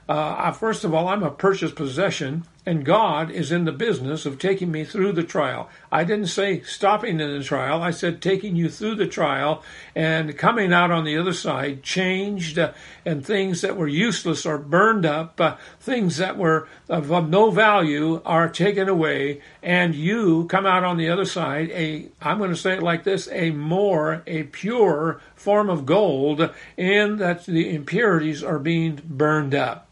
uh, 0.09 0.51
first 0.51 0.83
of 0.83 0.93
all, 0.93 1.07
I'm 1.07 1.23
a 1.23 1.31
purchased 1.31 1.75
possession, 1.75 2.43
and 2.65 2.85
God 2.85 3.29
is 3.29 3.51
in 3.51 3.65
the 3.65 3.73
business 3.73 4.25
of 4.25 4.39
taking 4.39 4.71
me 4.71 4.85
through 4.85 5.11
the 5.11 5.23
trial. 5.23 5.69
I 5.91 6.05
didn't 6.05 6.27
say 6.27 6.61
stopping 6.61 7.19
in 7.19 7.37
the 7.37 7.43
trial. 7.43 7.81
I 7.81 7.91
said 7.91 8.21
taking 8.21 8.55
you 8.55 8.69
through 8.69 8.95
the 8.95 9.07
trial 9.07 9.63
and 9.95 10.37
coming 10.37 10.71
out 10.71 10.89
on 10.89 11.03
the 11.03 11.17
other 11.17 11.33
side 11.33 11.83
changed, 11.83 12.57
uh, 12.57 12.71
and 13.05 13.25
things 13.25 13.61
that 13.61 13.75
were 13.75 13.87
useless 13.87 14.45
are 14.45 14.57
burned 14.57 15.05
up, 15.05 15.41
uh, 15.41 15.57
things 15.79 16.17
that 16.17 16.37
were 16.37 16.67
of, 16.87 17.11
of 17.11 17.29
no 17.29 17.51
value 17.51 18.21
are 18.25 18.47
taken 18.47 18.87
away, 18.87 19.41
and 19.61 19.93
you 19.93 20.45
come 20.45 20.65
out 20.65 20.85
on 20.85 20.97
the 20.97 21.09
other 21.09 21.25
side 21.25 21.69
a, 21.71 22.07
I'm 22.21 22.37
going 22.37 22.49
to 22.51 22.55
say 22.55 22.73
it 22.73 22.83
like 22.83 23.03
this, 23.03 23.27
a 23.31 23.51
more, 23.51 24.23
a 24.25 24.43
pure 24.43 25.19
form 25.35 25.69
of 25.69 25.85
gold, 25.85 26.49
and 26.77 27.19
that 27.19 27.45
the 27.45 27.75
impurities 27.75 28.41
are 28.41 28.59
being 28.59 29.01
burned 29.05 29.53
up. 29.53 29.89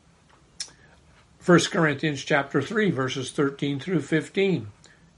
1 1.43 1.59
Corinthians 1.71 2.23
chapter 2.23 2.61
3 2.61 2.91
verses 2.91 3.31
13 3.31 3.79
through 3.79 4.01
15. 4.01 4.67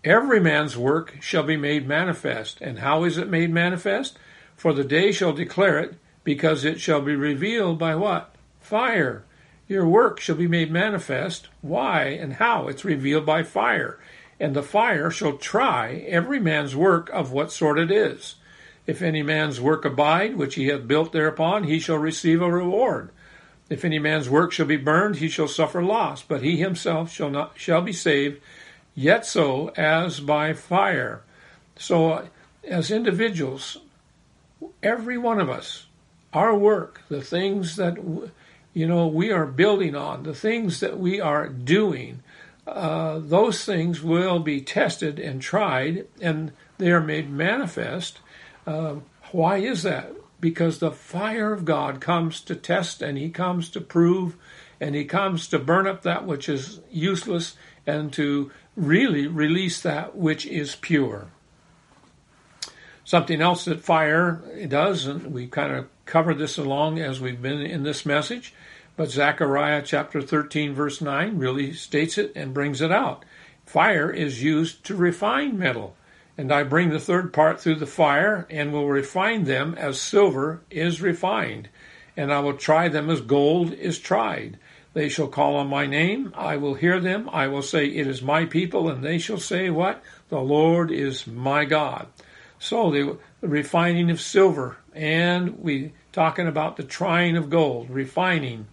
Every 0.06 0.40
man's 0.40 0.78
work 0.78 1.18
shall 1.20 1.44
be 1.44 1.58
made 1.58 1.86
manifest. 1.86 2.62
And 2.62 2.80
how 2.80 3.04
is 3.04 3.18
it 3.18 3.28
made 3.28 3.52
manifest? 3.52 4.18
For 4.56 4.72
the 4.72 4.86
day 4.86 5.12
shall 5.12 5.34
declare 5.34 5.80
it, 5.80 5.96
because 6.24 6.64
it 6.64 6.80
shall 6.80 7.02
be 7.02 7.14
revealed 7.14 7.78
by 7.78 7.96
what? 7.96 8.34
Fire. 8.62 9.26
Your 9.68 9.86
work 9.86 10.22
shall 10.22 10.38
be 10.38 10.48
made 10.48 10.72
manifest. 10.72 11.50
Why 11.60 12.04
and 12.06 12.36
how? 12.36 12.70
It's 12.70 12.86
revealed 12.86 13.26
by 13.26 13.44
fire. 13.44 14.00
And 14.40 14.56
the 14.56 14.64
fire 14.64 15.12
shall 15.12 15.36
try 15.36 16.06
every 16.08 16.40
man's 16.40 16.74
work 16.74 17.10
of 17.10 17.34
what 17.34 17.52
sort 17.52 17.78
it 17.78 17.92
is. 17.92 18.36
If 18.88 19.02
any 19.02 19.24
man's 19.24 19.60
work 19.60 19.84
abide, 19.84 20.38
which 20.38 20.56
he 20.56 20.68
hath 20.68 20.88
built 20.88 21.12
thereupon, 21.12 21.66
he 21.66 21.80
shall 21.80 21.98
receive 21.98 22.42
a 22.42 22.50
reward. 22.50 23.10
If 23.70 23.86
any 23.86 24.00
man's 24.00 24.30
work 24.30 24.52
shall 24.52 24.66
be 24.66 24.78
burned, 24.78 25.18
he 25.18 25.30
shall 25.30 25.48
suffer 25.48 25.84
loss, 25.84 26.22
but 26.22 26.44
he 26.44 26.58
himself 26.58 27.12
shall 27.12 27.30
not 27.30 27.54
shall 27.56 27.82
be 27.82 27.94
saved, 27.94 28.42
yet 28.94 29.26
so 29.26 29.70
as 29.70 30.20
by 30.20 30.54
fire. 30.54 31.22
So, 31.76 32.28
as 32.64 32.92
individuals, 32.92 33.78
every 34.82 35.18
one 35.18 35.40
of 35.40 35.50
us, 35.50 35.88
our 36.34 36.56
work, 36.56 37.02
the 37.10 37.22
things 37.22 37.78
that 37.78 37.98
you 38.74 38.88
know 38.88 39.08
we 39.08 39.32
are 39.32 39.46
building 39.46 39.96
on, 39.96 40.24
the 40.24 40.36
things 40.36 40.80
that 40.82 41.00
we 41.00 41.22
are 41.22 41.48
doing, 41.48 42.22
uh, 42.68 43.20
those 43.20 43.66
things 43.66 44.02
will 44.02 44.40
be 44.40 44.62
tested 44.62 45.20
and 45.20 45.42
tried, 45.42 46.08
and 46.22 46.52
they 46.78 46.92
are 46.92 47.02
made 47.02 47.30
manifest. 47.30 48.20
Uh, 48.68 48.96
why 49.32 49.58
is 49.58 49.84
that? 49.84 50.14
Because 50.44 50.80
the 50.80 50.92
fire 50.92 51.54
of 51.54 51.64
God 51.64 52.02
comes 52.02 52.42
to 52.42 52.54
test 52.54 53.02
and 53.02 53.18
he 53.18 53.30
comes 53.30 53.70
to 53.70 53.80
prove 53.80 54.36
and 54.78 54.94
he 54.94 55.06
comes 55.06 55.48
to 55.48 55.58
burn 55.58 55.88
up 55.88 56.02
that 56.02 56.26
which 56.26 56.50
is 56.50 56.82
useless 56.92 57.56
and 57.88 58.12
to 58.12 58.52
really 58.76 59.26
release 59.26 59.82
that 59.82 60.18
which 60.18 60.46
is 60.46 60.76
pure. 60.76 61.28
Something 63.06 63.40
else 63.40 63.64
that 63.64 63.80
fire 63.80 64.42
does, 64.68 65.06
and 65.06 65.28
we 65.34 65.48
kind 65.48 65.72
of 65.72 65.88
covered 66.06 66.40
this 66.40 66.58
along 66.58 67.00
as 67.00 67.22
we've 67.22 67.42
been 67.42 67.62
in 67.62 67.84
this 67.84 68.06
message, 68.06 68.54
but 68.98 69.10
Zechariah 69.10 69.82
chapter 69.82 70.22
13, 70.22 70.74
verse 70.74 71.00
9 71.00 71.38
really 71.38 71.72
states 71.72 72.18
it 72.18 72.34
and 72.36 72.54
brings 72.54 72.82
it 72.82 72.92
out. 72.92 73.24
Fire 73.66 74.12
is 74.12 74.44
used 74.44 74.84
to 74.88 74.96
refine 74.96 75.58
metal. 75.58 75.96
And 76.38 76.52
I 76.52 76.64
bring 76.64 76.90
the 76.90 77.00
third 77.00 77.32
part 77.32 77.60
through 77.60 77.76
the 77.76 77.86
fire, 77.86 78.48
and 78.50 78.74
will 78.74 78.88
refine 78.88 79.44
them 79.44 79.76
as 79.78 80.02
silver 80.02 80.62
is 80.72 81.02
refined. 81.02 81.70
And 82.18 82.34
I 82.34 82.40
will 82.40 82.58
try 82.58 82.90
them 82.90 83.10
as 83.10 83.22
gold 83.22 83.74
is 83.74 84.00
tried. 84.00 84.58
They 84.94 85.10
shall 85.10 85.28
call 85.28 85.56
on 85.56 85.68
my 85.68 85.86
name. 85.86 86.32
I 86.36 86.58
will 86.58 86.76
hear 86.76 87.00
them. 87.00 87.30
I 87.32 87.48
will 87.48 87.62
say, 87.62 87.88
It 87.88 88.08
is 88.08 88.22
my 88.22 88.46
people. 88.46 88.90
And 88.90 89.04
they 89.04 89.18
shall 89.18 89.40
say, 89.40 89.70
What? 89.70 90.04
The 90.30 90.40
Lord 90.40 90.92
is 90.92 91.28
my 91.28 91.66
God. 91.66 92.08
So 92.60 92.92
the 92.92 93.18
refining 93.42 94.10
of 94.10 94.22
silver, 94.22 94.78
and 94.94 95.60
we 95.60 95.94
talking 96.12 96.48
about 96.48 96.78
the 96.78 96.84
trying 96.84 97.36
of 97.36 97.50
gold. 97.50 97.90
Refining 97.90 98.68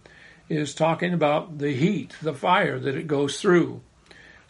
is 0.47 0.73
talking 0.73 1.13
about 1.13 1.57
the 1.57 1.71
heat, 1.73 2.15
the 2.21 2.33
fire 2.33 2.79
that 2.79 2.95
it 2.95 3.07
goes 3.07 3.41
through. 3.41 3.81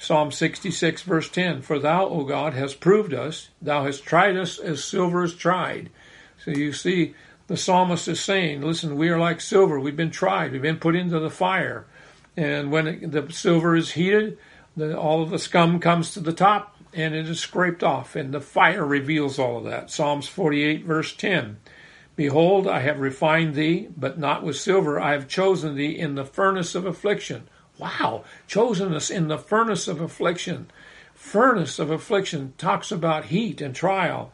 Psalm 0.02 0.32
66, 0.32 1.04
verse 1.04 1.30
10 1.30 1.62
For 1.62 1.78
thou, 1.78 2.08
O 2.08 2.24
God, 2.24 2.56
hast 2.56 2.80
proved 2.80 3.14
us, 3.14 3.50
thou 3.62 3.84
hast 3.84 4.04
tried 4.04 4.36
us 4.36 4.58
as 4.58 4.84
silver 4.84 5.24
is 5.24 5.36
tried. 5.36 5.92
So 6.44 6.50
you 6.50 6.74
see, 6.74 7.14
the 7.46 7.56
psalmist 7.56 8.08
is 8.08 8.20
saying, 8.20 8.64
Listen, 8.64 8.98
we 8.98 9.10
are 9.10 9.20
like 9.20 9.40
silver. 9.40 9.80
We've 9.80 9.96
been 9.96 10.10
tried, 10.10 10.54
we've 10.54 10.62
been 10.62 10.80
put 10.80 10.96
into 10.96 11.20
the 11.20 11.30
fire. 11.30 11.86
And 12.36 12.72
when 12.72 12.88
it, 12.88 13.12
the 13.12 13.32
silver 13.32 13.76
is 13.76 13.92
heated, 13.92 14.40
the, 14.76 14.98
all 14.98 15.22
of 15.22 15.30
the 15.30 15.38
scum 15.38 15.80
comes 15.80 16.16
to 16.16 16.20
the 16.20 16.34
top 16.34 16.76
and 16.96 17.14
it 17.14 17.30
is 17.30 17.40
scraped 17.40 17.84
off, 17.84 18.16
and 18.16 18.34
the 18.34 18.42
fire 18.42 18.84
reveals 18.84 19.38
all 19.38 19.60
of 19.60 19.66
that. 19.66 19.92
Psalms 19.92 20.28
48, 20.28 20.84
verse 20.84 21.16
10. 21.16 21.58
Behold, 22.16 22.68
I 22.68 22.80
have 22.80 23.00
refined 23.00 23.54
thee, 23.54 23.88
but 23.96 24.18
not 24.18 24.44
with 24.44 24.58
silver. 24.58 25.00
I 25.00 25.12
have 25.12 25.28
chosen 25.28 25.76
thee 25.76 25.96
in 25.96 26.16
the 26.16 26.26
furnace 26.26 26.74
of 26.74 26.88
affliction. 26.88 27.48
Wow, 27.82 28.26
chosen 28.46 28.94
us 28.94 29.10
in 29.10 29.28
the 29.28 29.39
furnace 29.39 29.88
of 29.88 30.00
affliction. 30.00 30.70
Furnace 31.15 31.80
of 31.80 31.89
affliction 31.89 32.54
talks 32.60 32.91
about 32.91 33.26
heat 33.26 33.60
and 33.60 33.76
trial. 33.76 34.32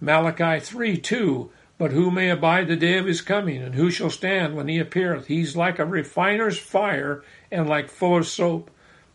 Malachi 0.00 0.58
3 0.58 0.96
2. 0.96 1.50
But 1.78 1.92
who 1.92 2.10
may 2.10 2.30
abide 2.30 2.66
the 2.66 2.74
day 2.74 2.98
of 2.98 3.06
his 3.06 3.20
coming, 3.20 3.62
and 3.62 3.76
who 3.76 3.92
shall 3.92 4.10
stand 4.10 4.56
when 4.56 4.66
he 4.66 4.80
appeareth? 4.80 5.28
He's 5.28 5.54
like 5.54 5.78
a 5.78 5.86
refiner's 5.86 6.58
fire, 6.58 7.22
and 7.48 7.68
like 7.68 7.90
fuller's 7.90 8.32
soap. 8.32 8.72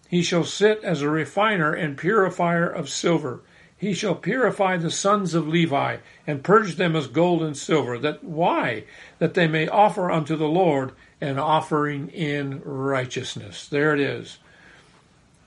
He 0.07 0.21
shall 0.21 0.45
sit 0.45 0.81
as 0.81 1.01
a 1.01 1.09
refiner 1.09 1.73
and 1.73 1.97
purifier 1.97 2.65
of 2.69 2.87
silver. 2.87 3.41
He 3.77 3.93
shall 3.93 4.15
purify 4.15 4.77
the 4.77 4.91
sons 4.91 5.33
of 5.33 5.49
Levi, 5.49 5.97
and 6.25 6.45
purge 6.45 6.75
them 6.75 6.95
as 6.95 7.07
gold 7.07 7.43
and 7.43 7.57
silver. 7.57 7.97
That 7.97 8.23
why? 8.23 8.85
That 9.19 9.33
they 9.33 9.47
may 9.47 9.67
offer 9.67 10.09
unto 10.09 10.37
the 10.37 10.47
Lord 10.47 10.93
and 11.21 11.39
offering 11.39 12.09
in 12.09 12.61
righteousness. 12.63 13.67
There 13.67 13.93
it 13.93 13.99
is. 13.99 14.37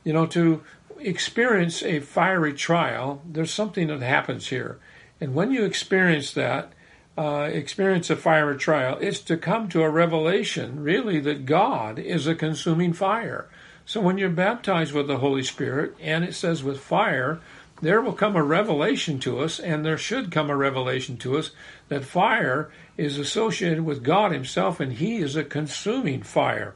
You 0.05 0.13
know, 0.13 0.27
to 0.27 0.63
experience 0.99 1.83
a 1.83 2.01
fiery 2.01 2.53
trial, 2.53 3.23
there's 3.25 3.53
something 3.53 3.89
that 3.89 4.03
happens 4.03 4.49
here. 4.49 4.79
And 5.21 5.35
when 5.35 5.53
you 5.53 5.65
experience 5.65 6.33
that, 6.33 6.73
uh, 7.17 7.49
experience 7.53 8.11
a 8.11 8.17
fiery 8.17 8.57
trial, 8.57 8.99
it's 9.01 9.21
to 9.21 9.37
come 9.37 9.69
to 9.69 9.83
a 9.83 9.91
revelation, 9.91 10.83
really, 10.83 11.21
that 11.21 11.47
God 11.47 11.99
is 11.99 12.27
a 12.27 12.35
consuming 12.35 12.93
fire. 12.93 13.49
So 13.85 14.01
when 14.01 14.19
you're 14.19 14.31
baptized 14.31 14.93
with 14.93 15.09
the 15.09 15.19
Holy 15.19 15.43
Spirit, 15.43 15.95
and 16.01 16.25
it 16.25 16.35
says 16.35 16.63
with 16.63 16.81
fire, 16.81 17.41
there 17.81 18.01
will 18.01 18.13
come 18.13 18.37
a 18.37 18.43
revelation 18.43 19.19
to 19.21 19.41
us, 19.41 19.59
and 19.59 19.85
there 19.85 19.99
should 19.99 20.31
come 20.31 20.49
a 20.51 20.57
revelation 20.57 21.17
to 21.19 21.37
us 21.37 21.51
that 21.93 22.05
fire 22.05 22.71
is 22.97 23.19
associated 23.19 23.85
with 23.85 24.03
God 24.03 24.33
himself 24.33 24.81
and 24.81 24.95
he 24.95 25.19
is 25.19 25.37
a 25.37 25.45
consuming 25.45 26.23
fire. 26.23 26.75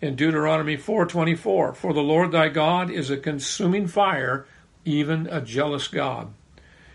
In 0.00 0.16
Deuteronomy 0.16 0.76
4:24, 0.76 1.74
for 1.74 1.92
the 1.92 2.02
Lord 2.02 2.32
thy 2.32 2.48
God 2.48 2.90
is 2.90 3.10
a 3.10 3.16
consuming 3.16 3.86
fire, 3.86 4.46
even 4.84 5.28
a 5.30 5.40
jealous 5.40 5.86
God. 5.88 6.32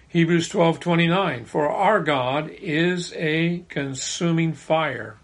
Hebrews 0.10 0.50
12:29, 0.50 1.46
for 1.46 1.70
our 1.70 2.02
God 2.02 2.50
is 2.50 3.14
a 3.16 3.64
consuming 3.70 4.54
fire. 4.54 5.18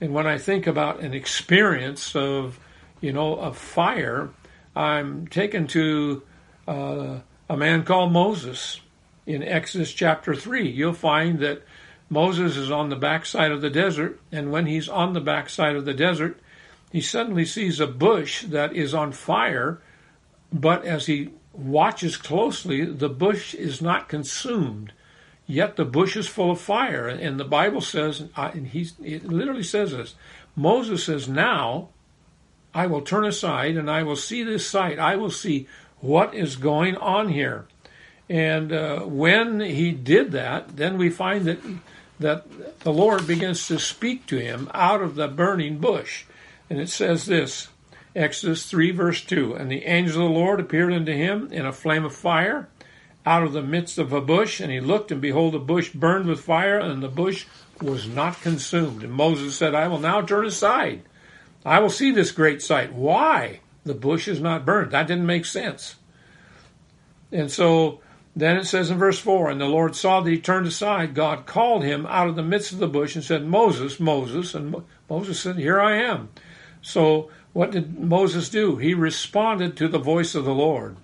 And 0.00 0.12
when 0.12 0.26
I 0.26 0.38
think 0.38 0.66
about 0.66 1.00
an 1.00 1.14
experience 1.14 2.16
of, 2.16 2.58
you 3.00 3.12
know, 3.12 3.36
a 3.36 3.52
fire, 3.52 4.30
I'm 4.74 5.26
taken 5.26 5.66
to 5.68 6.22
uh, 6.66 7.18
a 7.48 7.56
man 7.56 7.84
called 7.84 8.12
Moses 8.12 8.80
in 9.26 9.42
Exodus 9.42 9.92
chapter 9.92 10.34
3. 10.34 10.68
You'll 10.68 10.92
find 10.92 11.38
that 11.40 11.62
Moses 12.08 12.56
is 12.56 12.70
on 12.70 12.88
the 12.88 12.96
backside 12.96 13.52
of 13.52 13.60
the 13.60 13.70
desert, 13.70 14.20
and 14.32 14.50
when 14.50 14.66
he's 14.66 14.88
on 14.88 15.12
the 15.12 15.20
backside 15.20 15.76
of 15.76 15.84
the 15.84 15.94
desert, 15.94 16.40
he 16.90 17.00
suddenly 17.00 17.44
sees 17.44 17.78
a 17.78 17.86
bush 17.86 18.42
that 18.42 18.74
is 18.74 18.92
on 18.94 19.12
fire, 19.12 19.80
but 20.52 20.84
as 20.84 21.06
he 21.06 21.30
watches 21.52 22.16
closely, 22.16 22.84
the 22.84 23.08
bush 23.08 23.54
is 23.54 23.80
not 23.80 24.08
consumed. 24.08 24.92
yet 25.46 25.74
the 25.74 25.84
bush 25.84 26.16
is 26.16 26.28
full 26.28 26.52
of 26.52 26.60
fire. 26.60 27.08
And 27.08 27.38
the 27.38 27.44
Bible 27.44 27.80
says, 27.80 28.28
uh, 28.36 28.50
and 28.54 28.68
he 28.68 28.88
it 29.02 29.26
literally 29.26 29.64
says 29.64 29.90
this. 29.90 30.14
Moses 30.54 31.04
says, 31.04 31.28
"Now 31.28 31.88
I 32.72 32.86
will 32.86 33.02
turn 33.02 33.24
aside 33.26 33.76
and 33.76 33.90
I 33.90 34.04
will 34.04 34.16
see 34.16 34.44
this 34.44 34.64
sight. 34.66 34.98
I 35.00 35.16
will 35.16 35.30
see 35.30 35.66
what 35.98 36.34
is 36.34 36.54
going 36.54 36.96
on 36.96 37.30
here." 37.30 37.66
And 38.30 38.72
uh, 38.72 39.00
when 39.00 39.58
he 39.58 39.90
did 39.90 40.30
that, 40.32 40.76
then 40.76 40.96
we 40.96 41.10
find 41.10 41.46
that 41.46 41.58
that 42.20 42.80
the 42.80 42.92
Lord 42.92 43.26
begins 43.26 43.66
to 43.66 43.78
speak 43.78 44.26
to 44.26 44.36
him 44.36 44.70
out 44.72 45.02
of 45.02 45.14
the 45.14 45.26
burning 45.26 45.78
bush. 45.78 46.24
And 46.68 46.78
it 46.78 46.90
says 46.90 47.26
this 47.26 47.68
Exodus 48.14 48.66
3, 48.70 48.92
verse 48.92 49.24
2 49.24 49.54
And 49.54 49.70
the 49.70 49.84
angel 49.84 50.22
of 50.22 50.32
the 50.32 50.38
Lord 50.38 50.60
appeared 50.60 50.92
unto 50.92 51.12
him 51.12 51.48
in 51.50 51.66
a 51.66 51.72
flame 51.72 52.04
of 52.04 52.14
fire 52.14 52.68
out 53.26 53.42
of 53.42 53.52
the 53.52 53.62
midst 53.62 53.98
of 53.98 54.12
a 54.12 54.20
bush. 54.20 54.60
And 54.60 54.70
he 54.70 54.80
looked, 54.80 55.10
and 55.10 55.20
behold, 55.20 55.54
the 55.54 55.58
bush 55.58 55.90
burned 55.90 56.26
with 56.26 56.40
fire, 56.40 56.78
and 56.78 57.02
the 57.02 57.08
bush 57.08 57.46
was 57.82 58.06
not 58.06 58.40
consumed. 58.42 59.02
And 59.02 59.12
Moses 59.12 59.56
said, 59.56 59.74
I 59.74 59.88
will 59.88 59.98
now 59.98 60.20
turn 60.20 60.46
aside. 60.46 61.02
I 61.64 61.80
will 61.80 61.90
see 61.90 62.12
this 62.12 62.30
great 62.32 62.62
sight. 62.62 62.92
Why? 62.92 63.60
The 63.84 63.94
bush 63.94 64.28
is 64.28 64.40
not 64.40 64.66
burned. 64.66 64.92
That 64.92 65.06
didn't 65.06 65.26
make 65.26 65.46
sense. 65.46 65.96
And 67.32 67.50
so 67.50 68.00
then 68.34 68.56
it 68.56 68.64
says 68.64 68.90
in 68.90 68.98
verse 68.98 69.18
4 69.18 69.50
And 69.50 69.60
the 69.60 69.66
Lord 69.66 69.96
saw 69.96 70.20
that 70.20 70.30
he 70.30 70.38
turned 70.38 70.66
aside. 70.66 71.14
God 71.14 71.46
called 71.46 71.82
him 71.82 72.06
out 72.06 72.28
of 72.28 72.36
the 72.36 72.42
midst 72.42 72.72
of 72.72 72.78
the 72.78 72.86
bush 72.86 73.14
and 73.14 73.24
said, 73.24 73.44
Moses, 73.44 73.98
Moses. 73.98 74.54
And 74.54 74.76
Moses 75.08 75.40
said, 75.40 75.56
Here 75.56 75.80
I 75.80 75.96
am. 75.96 76.28
So 76.82 77.30
what 77.52 77.72
did 77.72 77.98
Moses 77.98 78.48
do? 78.48 78.76
He 78.76 78.94
responded 78.94 79.76
to 79.76 79.88
the 79.88 79.98
voice 79.98 80.34
of 80.34 80.44
the 80.44 80.54
Lord. 80.54 80.96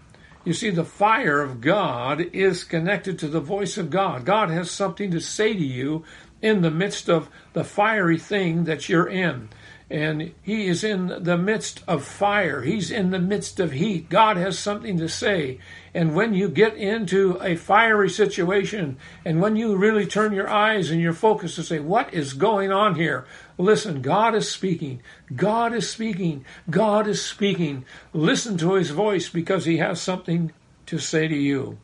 You 0.45 0.53
see, 0.53 0.71
the 0.71 0.85
fire 0.85 1.43
of 1.43 1.61
God 1.61 2.21
is 2.33 2.63
connected 2.63 3.19
to 3.19 3.29
the 3.29 3.41
voice 3.41 3.77
of 3.77 3.91
God. 3.91 4.25
God 4.25 4.49
has 4.51 4.71
something 4.71 5.11
to 5.11 5.21
say 5.21 5.53
to 5.53 5.65
you 5.65 6.05
in 6.41 6.63
the 6.63 6.71
midst 6.71 7.11
of 7.11 7.29
the 7.53 7.65
fiery 7.65 8.19
thing 8.19 8.65
that 8.65 8.89
you're 8.89 9.09
in 9.09 9.49
and 9.89 10.33
he 10.43 10.67
is 10.67 10.83
in 10.83 11.23
the 11.23 11.39
midst 11.39 11.83
of 11.87 12.05
fire. 12.05 12.63
He's 12.63 12.91
in 12.91 13.11
the 13.11 13.21
midst 13.21 13.61
of 13.61 13.71
heat. 13.71 14.09
God 14.09 14.37
has 14.37 14.59
something 14.59 14.99
to 14.99 15.09
say. 15.09 15.61
And 15.95 16.15
when 16.15 16.35
you 16.35 16.49
get 16.49 16.75
into 16.75 17.39
a 17.41 17.55
fiery 17.55 18.11
situation, 18.11 18.97
and 19.25 19.41
when 19.41 19.55
you 19.55 19.77
really 19.77 20.05
turn 20.05 20.33
your 20.33 20.49
eyes 20.49 20.91
and 20.91 21.01
your 21.01 21.13
focus 21.13 21.55
to 21.55 21.63
say, 21.63 21.79
What 21.79 22.13
is 22.13 22.33
going 22.33 22.73
on 22.73 22.97
here? 22.97 23.27
Listen, 23.59 24.03
God 24.03 24.35
is 24.35 24.51
speaking. 24.51 25.03
God 25.35 25.73
is 25.73 25.89
speaking. 25.89 26.45
God 26.69 27.07
is 27.07 27.25
speaking. 27.25 27.85
Listen 28.13 28.59
to 28.59 28.75
his 28.75 28.91
voice 28.91 29.29
because 29.29 29.67
he 29.67 29.77
has 29.77 30.01
something 30.01 30.53
to 30.87 30.99
say 30.99 31.29
to 31.29 31.37
you. 31.37 31.79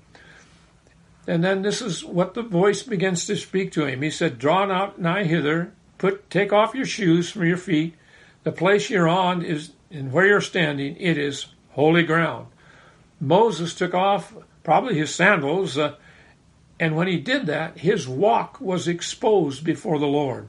And 1.29 1.45
then 1.45 1.63
this 1.63 1.81
is 1.81 2.05
what 2.05 2.35
the 2.35 2.43
voice 2.43 2.83
begins 2.83 3.27
to 3.27 3.37
speak 3.37 3.71
to 3.73 3.87
him. 3.87 4.03
He 4.03 4.11
said, 4.11 4.41
Draw 4.41 4.67
not 4.67 5.01
nigh 5.01 5.23
hither, 5.23 5.73
put 6.03 6.29
take 6.31 6.53
off 6.53 6.75
your 6.75 6.85
shoes 6.85 7.31
from 7.31 7.47
your 7.47 7.57
feet. 7.57 7.95
The 8.43 8.51
place 8.51 8.91
you're 8.91 9.09
on 9.09 9.41
is 9.43 9.71
and 9.89 10.11
where 10.11 10.27
you're 10.27 10.41
standing, 10.41 10.97
it 10.97 11.17
is 11.17 11.47
holy 11.71 12.03
ground. 12.03 12.49
Moses 13.21 13.73
took 13.73 13.95
off 13.95 14.35
probably 14.65 14.99
his 14.99 15.15
sandals, 15.15 15.79
uh, 15.79 15.95
and 16.81 16.97
when 16.97 17.07
he 17.07 17.19
did 17.19 17.47
that, 17.47 17.79
his 17.79 18.09
walk 18.09 18.61
was 18.61 18.89
exposed 18.89 19.63
before 19.63 20.01
the 20.01 20.07
Lord. 20.07 20.49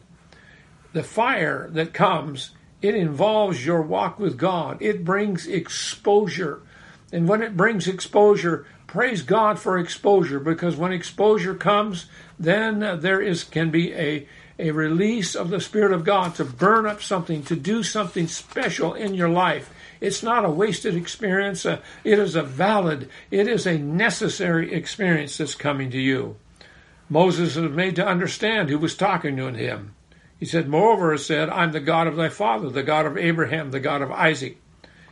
The 0.91 1.03
fire 1.03 1.69
that 1.73 1.93
comes, 1.93 2.51
it 2.81 2.95
involves 2.95 3.63
your 3.63 3.83
walk 3.83 4.17
with 4.17 4.39
God. 4.39 4.81
It 4.81 5.05
brings 5.05 5.45
exposure. 5.45 6.63
And 7.11 7.27
when 7.27 7.43
it 7.43 7.55
brings 7.55 7.87
exposure, 7.87 8.65
praise 8.87 9.21
God 9.21 9.59
for 9.59 9.77
exposure 9.77 10.39
because 10.39 10.75
when 10.75 10.91
exposure 10.91 11.53
comes, 11.53 12.07
then 12.39 12.79
there 13.01 13.21
is 13.21 13.43
can 13.43 13.69
be 13.69 13.93
a 13.93 14.27
a 14.59 14.71
release 14.71 15.35
of 15.35 15.49
the 15.49 15.59
Spirit 15.59 15.91
of 15.91 16.03
God 16.03 16.35
to 16.35 16.45
burn 16.45 16.85
up 16.85 17.01
something, 17.01 17.43
to 17.43 17.55
do 17.55 17.83
something 17.83 18.27
special 18.27 18.93
in 18.93 19.15
your 19.15 19.29
life. 19.29 19.73
It's 19.99 20.21
not 20.21 20.45
a 20.45 20.49
wasted 20.49 20.95
experience. 20.95 21.65
Uh, 21.65 21.79
it 22.03 22.19
is 22.19 22.35
a 22.35 22.43
valid, 22.43 23.09
it 23.31 23.47
is 23.47 23.65
a 23.65 23.77
necessary 23.77 24.73
experience 24.73 25.37
that's 25.37 25.55
coming 25.55 25.89
to 25.91 25.99
you. 25.99 26.35
Moses 27.09 27.55
was 27.55 27.71
made 27.71 27.95
to 27.95 28.05
understand 28.05 28.69
who 28.69 28.77
was 28.77 28.95
talking 28.95 29.37
to 29.37 29.47
him. 29.47 29.95
He 30.39 30.45
said, 30.45 30.67
Moreover, 30.67 31.17
said, 31.17 31.49
I'm 31.49 31.71
the 31.71 31.79
God 31.79 32.07
of 32.07 32.15
thy 32.15 32.29
father, 32.29 32.69
the 32.69 32.83
God 32.83 33.05
of 33.05 33.17
Abraham, 33.17 33.71
the 33.71 33.79
God 33.79 34.01
of 34.01 34.11
Isaac, 34.11 34.57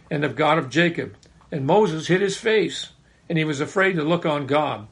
and 0.10 0.24
the 0.24 0.30
God 0.30 0.58
of 0.58 0.70
Jacob. 0.70 1.16
And 1.52 1.66
Moses 1.66 2.08
hid 2.08 2.22
his 2.22 2.38
face, 2.38 2.90
and 3.30 3.38
he 3.38 3.46
was 3.46 3.62
afraid 3.62 3.94
to 3.94 4.04
look 4.04 4.26
on 4.26 4.46
God. 4.46 4.88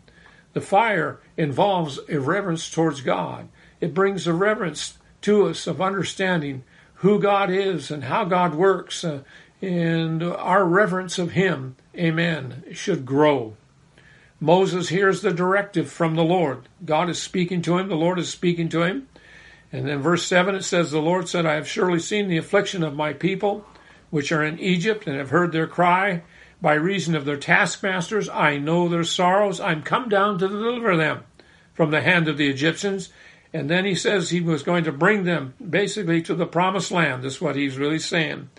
The 0.53 0.62
fire 0.62 1.19
involves 1.38 1.99
a 2.07 2.19
reverence 2.19 2.69
towards 2.69 3.01
God. 3.01 3.49
It 3.81 3.93
brings 3.93 4.27
a 4.27 4.33
reverence 4.33 4.97
to 5.21 5.47
us 5.47 5.67
of 5.67 5.81
understanding 5.81 6.63
who 6.95 7.19
God 7.19 7.49
is 7.49 7.91
and 7.91 8.03
how 8.03 8.25
God 8.25 8.55
works, 8.55 9.03
uh, 9.03 9.21
and 9.61 10.21
our 10.23 10.65
reverence 10.65 11.17
of 11.17 11.31
Him, 11.31 11.75
amen, 11.95 12.63
should 12.73 13.05
grow. 13.05 13.55
Moses 14.41 14.89
hears 14.89 15.21
the 15.21 15.33
directive 15.33 15.91
from 15.91 16.15
the 16.15 16.23
Lord. 16.23 16.69
God 16.85 17.09
is 17.09 17.21
speaking 17.21 17.61
to 17.63 17.77
him, 17.77 17.89
the 17.89 17.95
Lord 17.95 18.19
is 18.19 18.29
speaking 18.29 18.69
to 18.69 18.83
him. 18.83 19.07
And 19.71 19.87
then 19.87 20.01
verse 20.01 20.25
7 20.25 20.55
it 20.55 20.63
says, 20.63 20.91
The 20.91 20.99
Lord 20.99 21.27
said, 21.27 21.45
I 21.45 21.55
have 21.55 21.67
surely 21.67 21.99
seen 21.99 22.27
the 22.27 22.37
affliction 22.37 22.81
of 22.81 22.95
my 22.95 23.13
people, 23.13 23.65
which 24.09 24.31
are 24.31 24.43
in 24.43 24.57
Egypt, 24.59 25.07
and 25.07 25.17
have 25.17 25.29
heard 25.29 25.51
their 25.51 25.67
cry. 25.67 26.23
By 26.61 26.73
reason 26.73 27.15
of 27.15 27.25
their 27.25 27.37
taskmasters, 27.37 28.29
I 28.29 28.57
know 28.57 28.87
their 28.87 29.03
sorrows. 29.03 29.59
I'm 29.59 29.83
come 29.83 30.09
down 30.09 30.39
to 30.39 30.47
deliver 30.47 30.95
them 30.95 31.23
from 31.73 31.91
the 31.91 32.01
hand 32.01 32.27
of 32.27 32.37
the 32.37 32.49
Egyptians, 32.49 33.09
and 33.53 33.69
then 33.69 33.85
he 33.85 33.95
says 33.95 34.29
he 34.29 34.41
was 34.41 34.63
going 34.63 34.83
to 34.83 34.91
bring 34.91 35.23
them 35.23 35.53
basically 35.69 36.21
to 36.23 36.35
the 36.35 36.45
promised 36.45 36.91
land. 36.91 37.23
That's 37.23 37.41
what 37.41 37.55
he's 37.55 37.77
really 37.77 37.99
saying. 37.99 38.49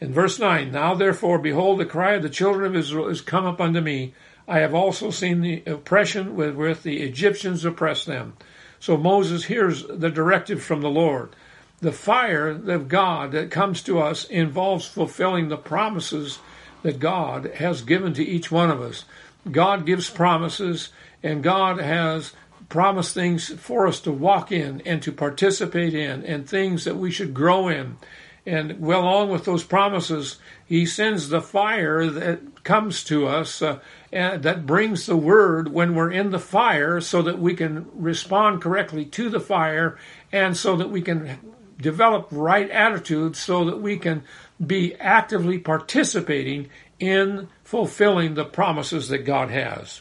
In 0.00 0.12
verse 0.12 0.38
9, 0.38 0.70
Now 0.70 0.94
therefore, 0.94 1.38
behold, 1.38 1.80
the 1.80 1.86
cry 1.86 2.14
of 2.14 2.22
the 2.22 2.28
children 2.28 2.66
of 2.66 2.76
Israel 2.76 3.08
is 3.08 3.20
come 3.20 3.46
up 3.46 3.60
unto 3.60 3.80
me. 3.80 4.14
I 4.46 4.60
have 4.60 4.74
also 4.74 5.10
seen 5.10 5.40
the 5.40 5.62
oppression 5.66 6.36
with 6.36 6.54
which 6.54 6.82
the 6.82 7.00
Egyptians 7.02 7.64
oppress 7.64 8.04
them. 8.04 8.34
So 8.80 8.96
Moses 8.96 9.44
hears 9.44 9.84
the 9.86 10.10
directive 10.10 10.62
from 10.62 10.82
the 10.82 10.90
Lord. 10.90 11.34
The 11.80 11.92
fire 11.92 12.48
of 12.48 12.88
God 12.88 13.32
that 13.32 13.50
comes 13.50 13.82
to 13.82 13.98
us 13.98 14.24
involves 14.24 14.86
fulfilling 14.86 15.48
the 15.48 15.56
promises 15.56 16.38
that 16.82 17.00
God 17.00 17.52
has 17.56 17.82
given 17.82 18.14
to 18.14 18.24
each 18.24 18.50
one 18.50 18.70
of 18.70 18.80
us. 18.80 19.04
God 19.50 19.86
gives 19.86 20.10
promises, 20.10 20.90
and 21.22 21.42
God 21.42 21.78
has 21.78 22.32
promised 22.68 23.14
things 23.14 23.48
for 23.48 23.86
us 23.86 24.00
to 24.00 24.12
walk 24.12 24.52
in 24.52 24.82
and 24.82 25.02
to 25.02 25.12
participate 25.12 25.94
in, 25.94 26.24
and 26.24 26.48
things 26.48 26.84
that 26.84 26.96
we 26.96 27.10
should 27.10 27.32
grow 27.32 27.68
in. 27.68 27.96
And 28.44 28.80
well, 28.80 29.02
along 29.02 29.30
with 29.30 29.44
those 29.44 29.64
promises, 29.64 30.38
He 30.64 30.86
sends 30.86 31.28
the 31.28 31.42
fire 31.42 32.06
that 32.06 32.64
comes 32.64 33.04
to 33.04 33.26
us 33.26 33.60
uh, 33.60 33.80
and 34.12 34.42
that 34.42 34.66
brings 34.66 35.06
the 35.06 35.16
word 35.16 35.72
when 35.72 35.94
we're 35.94 36.10
in 36.10 36.30
the 36.30 36.38
fire 36.38 37.00
so 37.00 37.20
that 37.22 37.38
we 37.38 37.54
can 37.54 37.86
respond 37.92 38.62
correctly 38.62 39.04
to 39.04 39.28
the 39.28 39.40
fire 39.40 39.98
and 40.32 40.56
so 40.56 40.76
that 40.76 40.90
we 40.90 41.02
can 41.02 41.38
develop 41.78 42.28
right 42.30 42.70
attitudes 42.70 43.38
so 43.38 43.64
that 43.64 43.80
we 43.80 43.98
can 43.98 44.22
be 44.64 44.94
actively 44.96 45.58
participating 45.58 46.68
in 46.98 47.48
fulfilling 47.62 48.34
the 48.34 48.44
promises 48.44 49.08
that 49.08 49.18
God 49.18 49.50
has. 49.50 50.00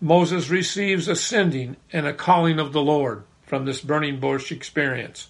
Moses 0.00 0.48
receives 0.48 1.08
a 1.08 1.14
sending 1.14 1.76
and 1.92 2.06
a 2.06 2.14
calling 2.14 2.58
of 2.58 2.72
the 2.72 2.80
Lord 2.80 3.24
from 3.42 3.66
this 3.66 3.82
burning 3.82 4.18
bush 4.18 4.50
experience. 4.50 5.28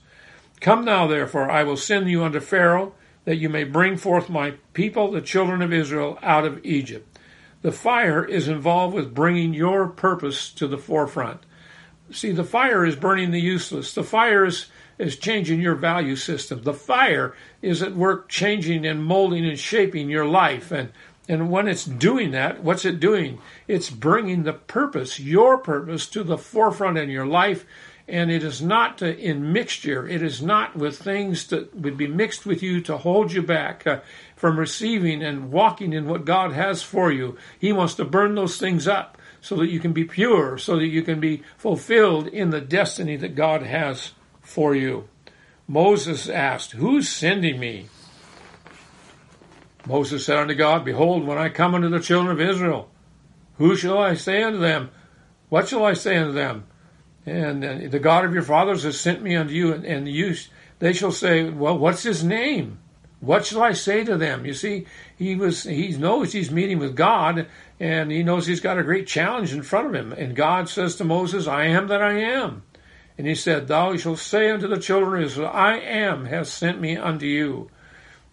Come 0.60 0.84
now, 0.84 1.08
therefore, 1.08 1.50
I 1.50 1.64
will 1.64 1.76
send 1.76 2.08
you 2.08 2.22
unto 2.22 2.38
Pharaoh, 2.38 2.94
that 3.24 3.36
you 3.36 3.48
may 3.48 3.64
bring 3.64 3.96
forth 3.96 4.30
my 4.30 4.54
people, 4.72 5.10
the 5.10 5.20
children 5.20 5.60
of 5.60 5.72
Israel, 5.72 6.18
out 6.22 6.44
of 6.44 6.64
Egypt. 6.64 7.18
The 7.62 7.72
fire 7.72 8.24
is 8.24 8.46
involved 8.46 8.94
with 8.94 9.14
bringing 9.14 9.54
your 9.54 9.88
purpose 9.88 10.50
to 10.52 10.68
the 10.68 10.78
forefront. 10.78 11.40
See, 12.12 12.30
the 12.30 12.44
fire 12.44 12.86
is 12.86 12.96
burning 12.96 13.32
the 13.32 13.40
useless. 13.40 13.92
The 13.92 14.04
fire 14.04 14.44
is, 14.44 14.66
is 14.98 15.16
changing 15.16 15.60
your 15.60 15.74
value 15.74 16.16
system. 16.16 16.62
The 16.62 16.74
fire 16.74 17.34
is 17.60 17.82
at 17.82 17.94
work 17.94 18.28
changing 18.28 18.86
and 18.86 19.04
molding 19.04 19.46
and 19.46 19.58
shaping 19.58 20.08
your 20.08 20.26
life 20.26 20.70
and 20.70 20.90
and 21.30 21.48
when 21.48 21.68
it's 21.68 21.84
doing 21.84 22.32
that, 22.32 22.64
what's 22.64 22.84
it 22.84 22.98
doing? 22.98 23.38
It's 23.68 23.88
bringing 23.88 24.42
the 24.42 24.52
purpose, 24.52 25.20
your 25.20 25.58
purpose, 25.58 26.08
to 26.08 26.24
the 26.24 26.36
forefront 26.36 26.98
in 26.98 27.08
your 27.08 27.24
life. 27.24 27.64
And 28.08 28.32
it 28.32 28.42
is 28.42 28.60
not 28.60 29.00
in 29.00 29.52
mixture. 29.52 30.08
It 30.08 30.22
is 30.22 30.42
not 30.42 30.74
with 30.74 30.98
things 30.98 31.46
that 31.46 31.72
would 31.72 31.96
be 31.96 32.08
mixed 32.08 32.46
with 32.46 32.64
you 32.64 32.80
to 32.80 32.96
hold 32.96 33.30
you 33.30 33.42
back 33.42 33.86
uh, 33.86 34.00
from 34.34 34.58
receiving 34.58 35.22
and 35.22 35.52
walking 35.52 35.92
in 35.92 36.08
what 36.08 36.24
God 36.24 36.50
has 36.50 36.82
for 36.82 37.12
you. 37.12 37.38
He 37.56 37.72
wants 37.72 37.94
to 37.94 38.04
burn 38.04 38.34
those 38.34 38.58
things 38.58 38.88
up 38.88 39.16
so 39.40 39.54
that 39.58 39.70
you 39.70 39.78
can 39.78 39.92
be 39.92 40.02
pure, 40.02 40.58
so 40.58 40.78
that 40.78 40.88
you 40.88 41.02
can 41.02 41.20
be 41.20 41.44
fulfilled 41.56 42.26
in 42.26 42.50
the 42.50 42.60
destiny 42.60 43.14
that 43.18 43.36
God 43.36 43.62
has 43.62 44.14
for 44.40 44.74
you. 44.74 45.08
Moses 45.68 46.28
asked, 46.28 46.72
Who's 46.72 47.08
sending 47.08 47.60
me? 47.60 47.86
Moses 49.90 50.24
said 50.24 50.38
unto 50.38 50.54
God, 50.54 50.84
Behold, 50.84 51.26
when 51.26 51.36
I 51.36 51.48
come 51.48 51.74
unto 51.74 51.88
the 51.88 52.00
children 52.00 52.32
of 52.32 52.40
Israel, 52.40 52.88
who 53.58 53.74
shall 53.74 53.98
I 53.98 54.14
say 54.14 54.42
unto 54.42 54.58
them, 54.58 54.90
What 55.48 55.68
shall 55.68 55.84
I 55.84 55.94
say 55.94 56.16
unto 56.16 56.32
them? 56.32 56.66
And 57.26 57.64
uh, 57.64 57.78
the 57.88 57.98
God 57.98 58.24
of 58.24 58.32
your 58.32 58.44
fathers 58.44 58.84
has 58.84 58.98
sent 58.98 59.22
me 59.22 59.34
unto 59.36 59.52
you, 59.52 59.72
and, 59.72 59.84
and 59.84 60.08
you, 60.08 60.36
they 60.78 60.92
shall 60.92 61.12
say, 61.12 61.50
Well, 61.50 61.76
what's 61.76 62.04
his 62.04 62.22
name? 62.22 62.78
What 63.18 63.44
shall 63.44 63.62
I 63.62 63.72
say 63.72 64.04
to 64.04 64.16
them? 64.16 64.46
You 64.46 64.54
see, 64.54 64.86
he 65.16 65.34
was 65.34 65.64
he 65.64 65.88
knows 65.96 66.32
he's 66.32 66.50
meeting 66.50 66.78
with 66.78 66.96
God, 66.96 67.48
and 67.78 68.10
he 68.10 68.22
knows 68.22 68.46
he's 68.46 68.60
got 68.60 68.78
a 68.78 68.82
great 68.82 69.06
challenge 69.06 69.52
in 69.52 69.62
front 69.62 69.88
of 69.88 69.94
him. 69.94 70.12
And 70.12 70.34
God 70.34 70.68
says 70.70 70.96
to 70.96 71.04
Moses, 71.04 71.46
"I 71.46 71.64
am 71.64 71.88
that 71.88 72.00
I 72.00 72.18
am." 72.18 72.62
And 73.20 73.26
he 73.26 73.34
said, 73.34 73.68
Thou 73.68 73.98
shalt 73.98 74.18
say 74.18 74.50
unto 74.50 74.66
the 74.66 74.78
children 74.78 75.22
of 75.22 75.26
Israel, 75.26 75.50
I 75.52 75.74
am 75.74 76.24
has 76.24 76.50
sent 76.50 76.80
me 76.80 76.96
unto 76.96 77.26
you. 77.26 77.70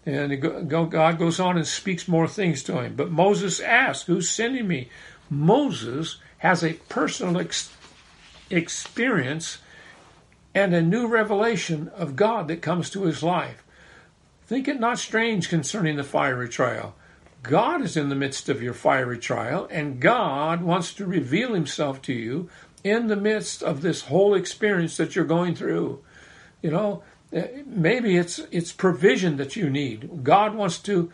And 0.08 0.70
God 0.70 1.18
goes 1.18 1.38
on 1.38 1.58
and 1.58 1.66
speaks 1.66 2.08
more 2.08 2.26
things 2.26 2.62
to 2.62 2.80
him. 2.80 2.96
But 2.96 3.10
Moses 3.10 3.60
asked, 3.60 4.06
Who's 4.06 4.30
sending 4.30 4.66
me? 4.66 4.88
Moses 5.28 6.16
has 6.38 6.64
a 6.64 6.72
personal 6.88 7.38
ex- 7.38 7.70
experience 8.48 9.58
and 10.54 10.74
a 10.74 10.80
new 10.80 11.06
revelation 11.06 11.88
of 11.88 12.16
God 12.16 12.48
that 12.48 12.62
comes 12.62 12.88
to 12.90 13.02
his 13.02 13.22
life. 13.22 13.62
Think 14.46 14.66
it 14.66 14.80
not 14.80 14.98
strange 14.98 15.50
concerning 15.50 15.96
the 15.96 16.04
fiery 16.04 16.48
trial. 16.48 16.94
God 17.42 17.82
is 17.82 17.94
in 17.94 18.08
the 18.08 18.14
midst 18.14 18.48
of 18.48 18.62
your 18.62 18.72
fiery 18.72 19.18
trial, 19.18 19.68
and 19.70 20.00
God 20.00 20.62
wants 20.62 20.94
to 20.94 21.04
reveal 21.04 21.52
himself 21.52 22.00
to 22.02 22.14
you 22.14 22.48
in 22.82 23.08
the 23.08 23.16
midst 23.16 23.62
of 23.62 23.82
this 23.82 24.02
whole 24.04 24.34
experience 24.34 24.96
that 24.96 25.14
you're 25.14 25.26
going 25.26 25.54
through. 25.54 26.02
You 26.62 26.70
know, 26.70 27.02
Uh, 27.34 27.42
maybe 27.66 28.16
it's 28.16 28.38
it's 28.50 28.72
provision 28.72 29.36
that 29.36 29.56
you 29.56 29.68
need. 29.68 30.24
God 30.24 30.54
wants 30.54 30.78
to 30.80 31.10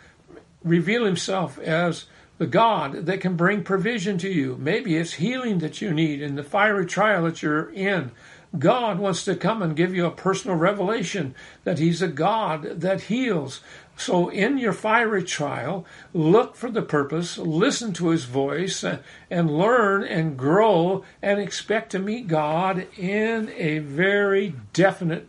reveal 0.63 1.05
himself 1.05 1.59
as 1.59 2.07
the 2.39 2.47
God 2.47 3.07
that 3.07 3.21
can 3.21 3.37
bring 3.37 3.63
provision 3.63 4.19
to 4.19 4.29
you. 4.29 4.57
Maybe 4.59 4.97
it's 4.97 5.15
healing 5.15 5.59
that 5.59 5.81
you 5.81 5.93
need 5.93 6.21
in 6.21 6.35
the 6.35 6.43
fiery 6.43 6.87
trial 6.87 7.25
that 7.25 7.43
you're 7.43 7.73
in. 7.73 8.11
God 8.59 8.99
wants 8.99 9.25
to 9.25 9.35
come 9.35 9.63
and 9.63 9.77
give 9.77 9.95
you 9.95 10.07
a 10.07 10.13
personal 10.13 10.57
revelation 10.57 11.35
that 11.65 11.79
He's 11.79 12.03
a 12.03 12.09
God 12.09 12.81
that 12.81 13.03
heals. 13.03 13.61
So, 13.97 14.29
in 14.29 14.59
your 14.59 14.73
fiery 14.73 15.25
trial, 15.25 15.85
look 16.13 16.57
for 16.57 16.71
the 16.71 16.83
purpose, 16.83 17.39
listen 17.39 17.93
to 17.95 18.09
His 18.09 18.25
voice, 18.25 18.85
uh, 18.85 18.99
and 19.31 19.57
learn 19.57 20.05
and 20.05 20.37
grow 20.37 21.05
and 21.23 21.41
expect 21.41 21.91
to 21.93 21.99
meet 21.99 22.29
God 22.29 22.87
in 22.97 23.51
a 23.57 23.79
very 23.79 24.55
definite, 24.73 25.29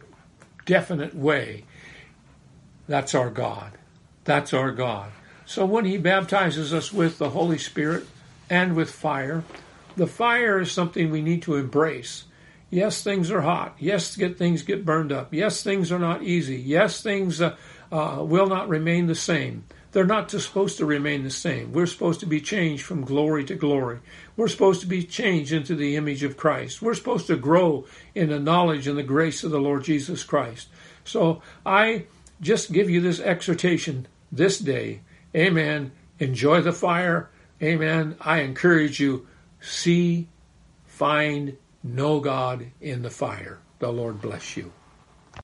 definite 0.66 1.16
way. 1.16 1.64
That's 2.88 3.16
our 3.16 3.30
God. 3.30 3.72
That's 4.24 4.54
our 4.54 4.72
God. 4.72 5.12
So, 5.46 5.66
when 5.66 5.86
He 5.86 5.98
baptizes 5.98 6.74
us 6.74 6.92
with 6.92 7.18
the 7.18 7.30
Holy 7.30 7.58
Spirit 7.58 8.06
and 8.50 8.76
with 8.76 8.92
fire, 8.92 9.44
the 9.96 10.08
fire 10.08 10.60
is 10.60 10.72
something 10.72 11.10
we 11.10 11.22
need 11.22 11.44
to 11.44 11.56
embrace. 11.56 12.26
Yes, 12.70 13.04
things 13.04 13.32
are 13.32 13.42
hot. 13.42 13.76
Yes, 13.80 14.16
get 14.16 14.38
things 14.38 14.64
get 14.64 14.86
burned 14.86 15.12
up. 15.12 15.34
Yes, 15.34 15.64
things 15.64 15.92
are 15.92 16.00
not 16.00 16.24
easy. 16.24 16.58
Yes, 16.58 17.02
things 17.02 17.40
uh, 17.42 17.56
uh, 17.92 18.18
will 18.22 18.48
not 18.48 18.68
remain 18.68 19.06
the 19.06 19.16
same. 19.16 19.66
They're 19.96 20.04
not 20.04 20.30
supposed 20.30 20.78
to 20.80 20.86
remain 20.86 21.24
the 21.24 21.30
same. 21.30 21.72
We're 21.72 21.86
supposed 21.86 22.20
to 22.20 22.26
be 22.26 22.42
changed 22.42 22.84
from 22.84 23.06
glory 23.06 23.46
to 23.46 23.56
glory. 23.56 24.00
We're 24.36 24.50
supposed 24.50 24.82
to 24.82 24.88
be 24.88 25.06
changed 25.06 25.54
into 25.54 25.74
the 25.74 25.96
image 25.96 26.22
of 26.22 26.36
Christ. 26.36 26.82
We're 26.82 26.96
supposed 26.96 27.28
to 27.28 27.38
grow 27.38 27.86
in 28.14 28.28
the 28.28 28.38
knowledge 28.38 28.90
and 28.90 28.98
the 28.98 29.04
grace 29.04 29.46
of 29.46 29.52
the 29.52 29.60
Lord 29.62 29.86
Jesus 29.86 30.22
Christ. 30.26 30.68
So 31.06 31.42
I 31.66 32.08
just 32.42 32.74
give 32.74 32.90
you 32.90 33.00
this 33.00 33.22
exhortation 33.22 34.06
this 34.34 34.60
day. 34.60 35.00
Amen. 35.34 35.94
Enjoy 36.20 36.60
the 36.60 36.74
fire. 36.74 37.30
Amen. 37.64 38.18
I 38.20 38.42
encourage 38.42 39.00
you. 39.00 39.26
See, 39.62 40.28
find, 40.84 41.56
know 41.86 42.20
God 42.20 42.66
in 42.82 43.02
the 43.02 43.10
fire. 43.10 43.60
The 43.80 43.94
Lord 43.94 44.20
bless 44.20 44.58
you. 44.58 44.74